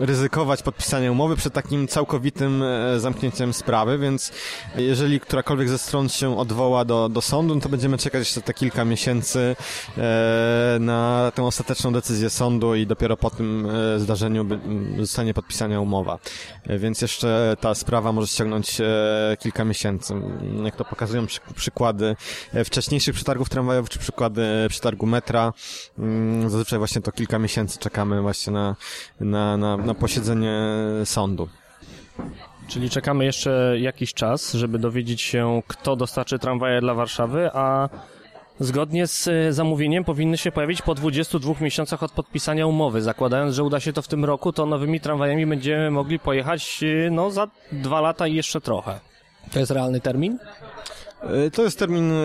ryzykować 0.00 0.62
podpisania 0.66 1.12
umowy 1.12 1.36
przed 1.36 1.52
takim 1.52 1.88
całkowitym 1.88 2.62
e, 2.62 3.00
zamknięciem 3.00 3.52
sprawy, 3.52 3.98
więc 3.98 4.32
jeżeli 4.76 5.20
którakolwiek 5.20 5.68
ze 5.68 5.78
stron 5.78 6.08
się 6.08 6.38
odwoła 6.38 6.84
do, 6.84 7.08
do 7.08 7.22
sądu, 7.22 7.54
no 7.54 7.60
to 7.60 7.68
będziemy 7.68 7.98
czekać 7.98 8.20
jeszcze 8.20 8.42
te 8.42 8.54
kilka 8.54 8.84
miesięcy 8.84 9.56
e, 9.98 10.76
na 10.80 11.32
tę 11.34 11.42
ostateczną 11.42 11.92
decyzję 11.92 12.30
sądu 12.30 12.74
i 12.74 12.86
dopiero 12.86 13.16
po 13.16 13.30
tym 13.30 13.66
e, 13.66 14.00
zdarzeniu 14.00 14.46
zostanie 14.98 15.34
podpisana 15.34 15.80
umowa. 15.80 16.18
Więc 16.66 17.02
jeszcze 17.02 17.56
ta 17.60 17.74
sprawa 17.74 18.12
może 18.12 18.26
ściągnąć 18.26 18.78
kilka 19.38 19.64
miesięcy. 19.64 20.14
Jak 20.64 20.76
to 20.76 20.84
pokazują 20.84 21.26
przykłady 21.54 22.16
wcześniejszych 22.64 23.14
przetargów 23.14 23.48
tramwajowych, 23.48 23.90
czy 23.90 23.98
przykłady 23.98 24.66
przetargu 24.68 25.06
metra, 25.06 25.52
mm, 25.98 26.50
zazwyczaj 26.50 26.78
właśnie 26.78 27.02
to 27.02 27.12
kilka 27.12 27.38
miesięcy 27.38 27.78
czekamy 27.78 28.22
właśnie 28.22 28.52
na, 28.52 28.76
na, 29.20 29.56
na, 29.56 29.76
na 29.76 29.94
posiedzenie 29.94 30.55
sądu. 31.04 31.48
Czyli 32.68 32.90
czekamy 32.90 33.24
jeszcze 33.24 33.76
jakiś 33.78 34.14
czas, 34.14 34.52
żeby 34.52 34.78
dowiedzieć 34.78 35.22
się, 35.22 35.62
kto 35.66 35.96
dostarczy 35.96 36.38
tramwaje 36.38 36.80
dla 36.80 36.94
Warszawy, 36.94 37.50
a 37.52 37.88
zgodnie 38.60 39.06
z 39.06 39.28
e, 39.28 39.52
zamówieniem 39.52 40.04
powinny 40.04 40.38
się 40.38 40.52
pojawić 40.52 40.82
po 40.82 40.94
22 40.94 41.54
miesiącach 41.60 42.02
od 42.02 42.12
podpisania 42.12 42.66
umowy. 42.66 43.02
Zakładając, 43.02 43.54
że 43.54 43.62
uda 43.62 43.80
się 43.80 43.92
to 43.92 44.02
w 44.02 44.08
tym 44.08 44.24
roku, 44.24 44.52
to 44.52 44.66
nowymi 44.66 45.00
tramwajami 45.00 45.46
będziemy 45.46 45.90
mogli 45.90 46.18
pojechać 46.18 46.80
e, 46.82 47.10
no, 47.10 47.30
za 47.30 47.48
dwa 47.72 48.00
lata 48.00 48.26
i 48.26 48.34
jeszcze 48.34 48.60
trochę. 48.60 49.00
To 49.52 49.58
jest 49.58 49.70
realny 49.70 50.00
termin? 50.00 50.38
E, 51.20 51.50
to 51.50 51.62
jest 51.62 51.78
termin 51.78 52.12
e, 52.12 52.18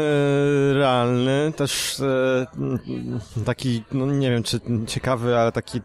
realny, 0.73 1.54
też 1.56 1.99
e, 1.99 2.47
taki, 3.45 3.84
no 3.91 4.06
nie 4.06 4.32
wiem 4.32 4.43
czy 4.43 4.60
ciekawy, 4.88 5.38
ale 5.38 5.51
taki 5.51 5.82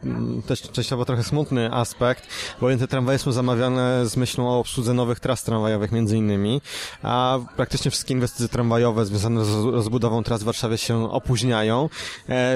też 0.47 0.63
częściowo 0.63 1.05
trochę 1.05 1.25
smutny 1.25 1.73
aspekt, 1.73 2.27
bowiem 2.61 2.79
te 2.79 2.89
tramwaje 2.89 3.19
są 3.19 3.33
zamawiane 3.33 4.07
z 4.07 4.17
myślą 4.17 4.49
o 4.49 4.59
obsłudze 4.59 4.95
nowych 4.95 5.21
tras 5.21 5.45
tramwajowych 5.45 5.93
między 5.93 6.17
innymi, 6.17 6.61
a 7.03 7.39
praktycznie 7.57 7.91
wszystkie 7.91 8.15
inwestycje 8.15 8.49
tramwajowe 8.49 9.07
związane 9.07 9.45
z 9.45 9.65
rozbudową 9.65 10.23
tras 10.23 10.43
w 10.43 10.45
Warszawie 10.45 10.79
się 10.79 11.11
opóźniają, 11.11 11.89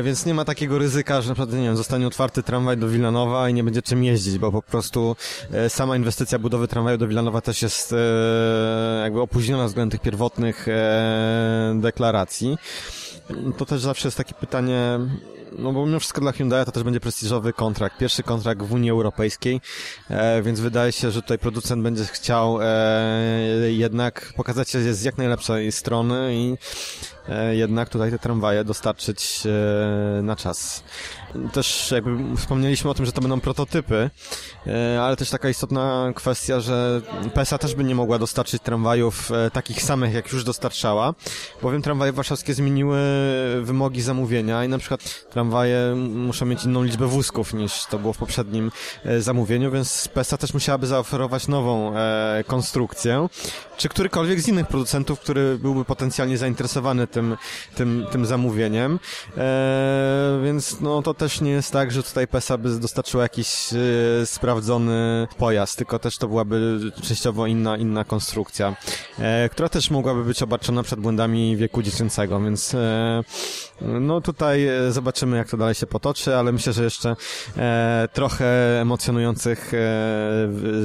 więc 0.03 0.27
nie 0.27 0.35
ma 0.35 0.45
takiego 0.45 0.79
ryzyka, 0.79 1.23
że 1.23 1.29
na 1.29 1.35
przykład, 1.35 1.59
nie 1.59 1.65
wiem, 1.65 1.77
zostanie 1.77 2.07
otwarty 2.07 2.43
tramwaj 2.43 2.77
do 2.77 2.89
Wilanowa 2.89 3.49
i 3.49 3.55
nie 3.55 3.65
będzie 3.65 3.83
czym 3.83 4.05
jeździć, 4.05 4.39
bo 4.39 4.53
po 4.53 4.63
prostu 4.63 5.17
sama 5.69 5.97
inwestycja 5.97 6.39
budowy 6.39 6.69
tramwaju 6.69 6.99
do 6.99 7.09
Wilanowa 7.09 7.41
też 7.41 7.63
jest 7.63 7.95
jakby 9.03 9.21
opóźniona 9.21 9.67
względem 9.67 9.91
tych 9.91 10.01
pierwotnych 10.01 10.40
e, 10.49 11.75
deklaracji. 11.81 12.59
To 13.59 13.67
też 13.67 13.81
zawsze 13.81 14.09
jest 14.09 14.17
takie 14.17 14.35
pytanie, 14.35 14.99
no 15.59 15.73
bo 15.73 15.87
mimo 15.87 16.01
wszystko 16.01 16.21
dla 16.21 16.33
Hyundai 16.33 16.65
to 16.65 16.73
też 16.73 16.83
będzie 16.83 17.01
prestiżowy 17.01 17.53
kontrakt, 17.53 17.99
pierwszy 17.99 18.23
kontrakt 18.23 18.63
w 18.63 18.73
Unii 18.73 18.91
Europejskiej, 18.91 19.61
e, 20.11 20.43
więc 20.43 20.61
wydaje 20.61 20.93
się, 20.93 21.11
że 21.11 21.23
tutaj 21.23 21.39
producent 21.39 21.83
będzie 21.83 22.05
chciał 22.05 22.59
e, 22.63 23.73
jednak 23.73 24.33
pokazać 24.37 24.71
się 24.71 24.95
z 24.95 25.03
jak 25.03 25.19
najlepszej 25.19 25.73
strony 25.73 26.35
i 26.35 26.57
jednak 27.53 27.89
tutaj 27.89 28.11
te 28.11 28.19
tramwaje 28.19 28.65
dostarczyć 28.65 29.43
e, 29.47 30.23
na 30.23 30.37
czas. 30.37 30.83
Też 31.53 31.91
jakby 31.91 32.37
wspomnieliśmy 32.37 32.91
o 32.91 32.95
tym, 32.95 33.07
że 33.07 33.13
to 33.13 33.21
będą 33.21 33.41
prototypy, 33.41 34.11
e, 34.67 35.03
ale 35.03 35.17
też 35.17 35.31
taka 35.31 35.49
istotna 35.49 36.13
kwestia, 36.15 36.61
że 36.61 37.03
PESA 37.35 37.59
też 37.59 37.75
by 37.75 37.85
nie 37.85 37.95
mogła 37.95 38.19
dostarczyć 38.19 38.63
tramwajów 38.63 39.33
e, 39.33 39.51
takich 39.51 39.83
samych, 39.83 40.15
jak 40.15 40.33
już 40.33 40.45
dostarczała, 40.45 41.15
bowiem 41.63 41.83
tramwaje 41.83 42.13
warszawskie 42.13 42.55
zmieniły 42.55 42.99
wymogi 43.63 44.03
zamówienia 44.03 44.65
i 44.65 44.69
na 44.69 44.79
przykład 44.79 45.27
tramwaje 45.31 45.95
muszą 45.97 46.47
mieć 46.47 46.65
inną 46.65 46.83
liczbę 46.83 47.07
wózków 47.07 47.55
niż 47.55 47.87
to 47.87 47.99
było 47.99 48.13
w 48.13 48.19
poprzednim 48.19 48.71
e, 49.05 49.21
zamówieniu, 49.21 49.71
więc 49.71 50.09
PESA 50.09 50.37
też 50.37 50.55
musiałaby 50.55 50.87
zaoferować 50.87 51.49
nową 51.49 51.95
konstrukcję, 52.47 53.29
czy 53.77 53.89
którykolwiek 53.89 54.41
z 54.41 54.49
innych 54.49 54.67
producentów, 54.67 55.21
który 55.21 55.59
byłby 55.59 55.85
potencjalnie 55.85 56.39
zainteresowany 56.39 57.07
tym, 57.11 57.37
tym, 57.75 58.07
tym 58.11 58.27
zamówieniem, 58.27 58.99
więc 60.45 60.81
no 60.81 61.03
to 61.03 61.15
też 61.15 61.41
nie 61.41 61.51
jest 61.51 61.73
tak, 61.73 61.93
że 61.93 62.03
tutaj 62.03 62.29
PESA 62.29 62.59
by 62.59 62.79
dostarczyła 62.79 63.23
jakiś 63.23 63.73
e, 63.73 64.27
sprawdzony 64.27 65.29
pojazd, 65.39 65.79
tylko 65.79 65.99
też 65.99 66.19
to 66.19 66.29
byłaby 66.29 66.81
częściowo 67.03 67.47
inna, 67.47 67.77
inna 67.77 68.05
konstrukcja, 68.05 68.77
e, 69.19 69.49
która 69.49 69.69
też 69.69 69.91
mogłaby 69.91 70.25
być 70.25 70.43
obarczona 70.43 70.83
przed 70.83 71.01
błędami 71.01 71.57
wieku 71.57 71.83
dziecięcego, 71.83 72.41
więc 72.41 72.75
e, 72.75 73.23
no 73.81 74.21
tutaj 74.21 74.67
e, 74.67 74.93
zobaczymy, 74.93 75.37
jak 75.37 75.49
to 75.49 75.57
dalej 75.57 75.75
się 75.75 75.87
potoczy, 75.87 76.37
ale 76.37 76.53
myślę, 76.53 76.73
że 76.73 76.85
jeszcze 76.85 77.17
e, 77.57 78.09
trochę 78.13 78.47
emocjonujących 78.81 79.75
e, 79.75 79.79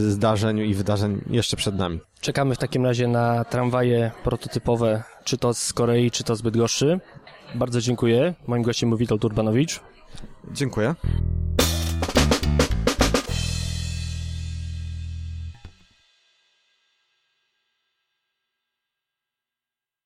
zdarzeń 0.10 0.60
i 0.60 0.74
wydarzeń 0.74 1.22
jeszcze 1.30 1.58
przed 1.58 1.76
nami. 1.76 2.00
Czekamy 2.22 2.56
w 2.56 2.58
takim 2.58 2.86
razie 2.86 3.08
na 3.08 3.44
tramwaje 3.44 4.12
prototypowe, 4.24 5.04
czy 5.26 5.38
to 5.38 5.54
z 5.54 5.74
Korei, 5.74 6.12
czy 6.12 6.24
to 6.24 6.36
z 6.36 6.42
Bydgoszczy. 6.42 7.00
Bardzo 7.56 7.82
dziękuję. 7.82 8.34
Moim 8.48 8.64
gościem 8.64 8.90
był 8.90 8.98
Witold 8.98 9.26
Urbanowicz. 9.26 9.80
Dziękuję. 10.52 10.96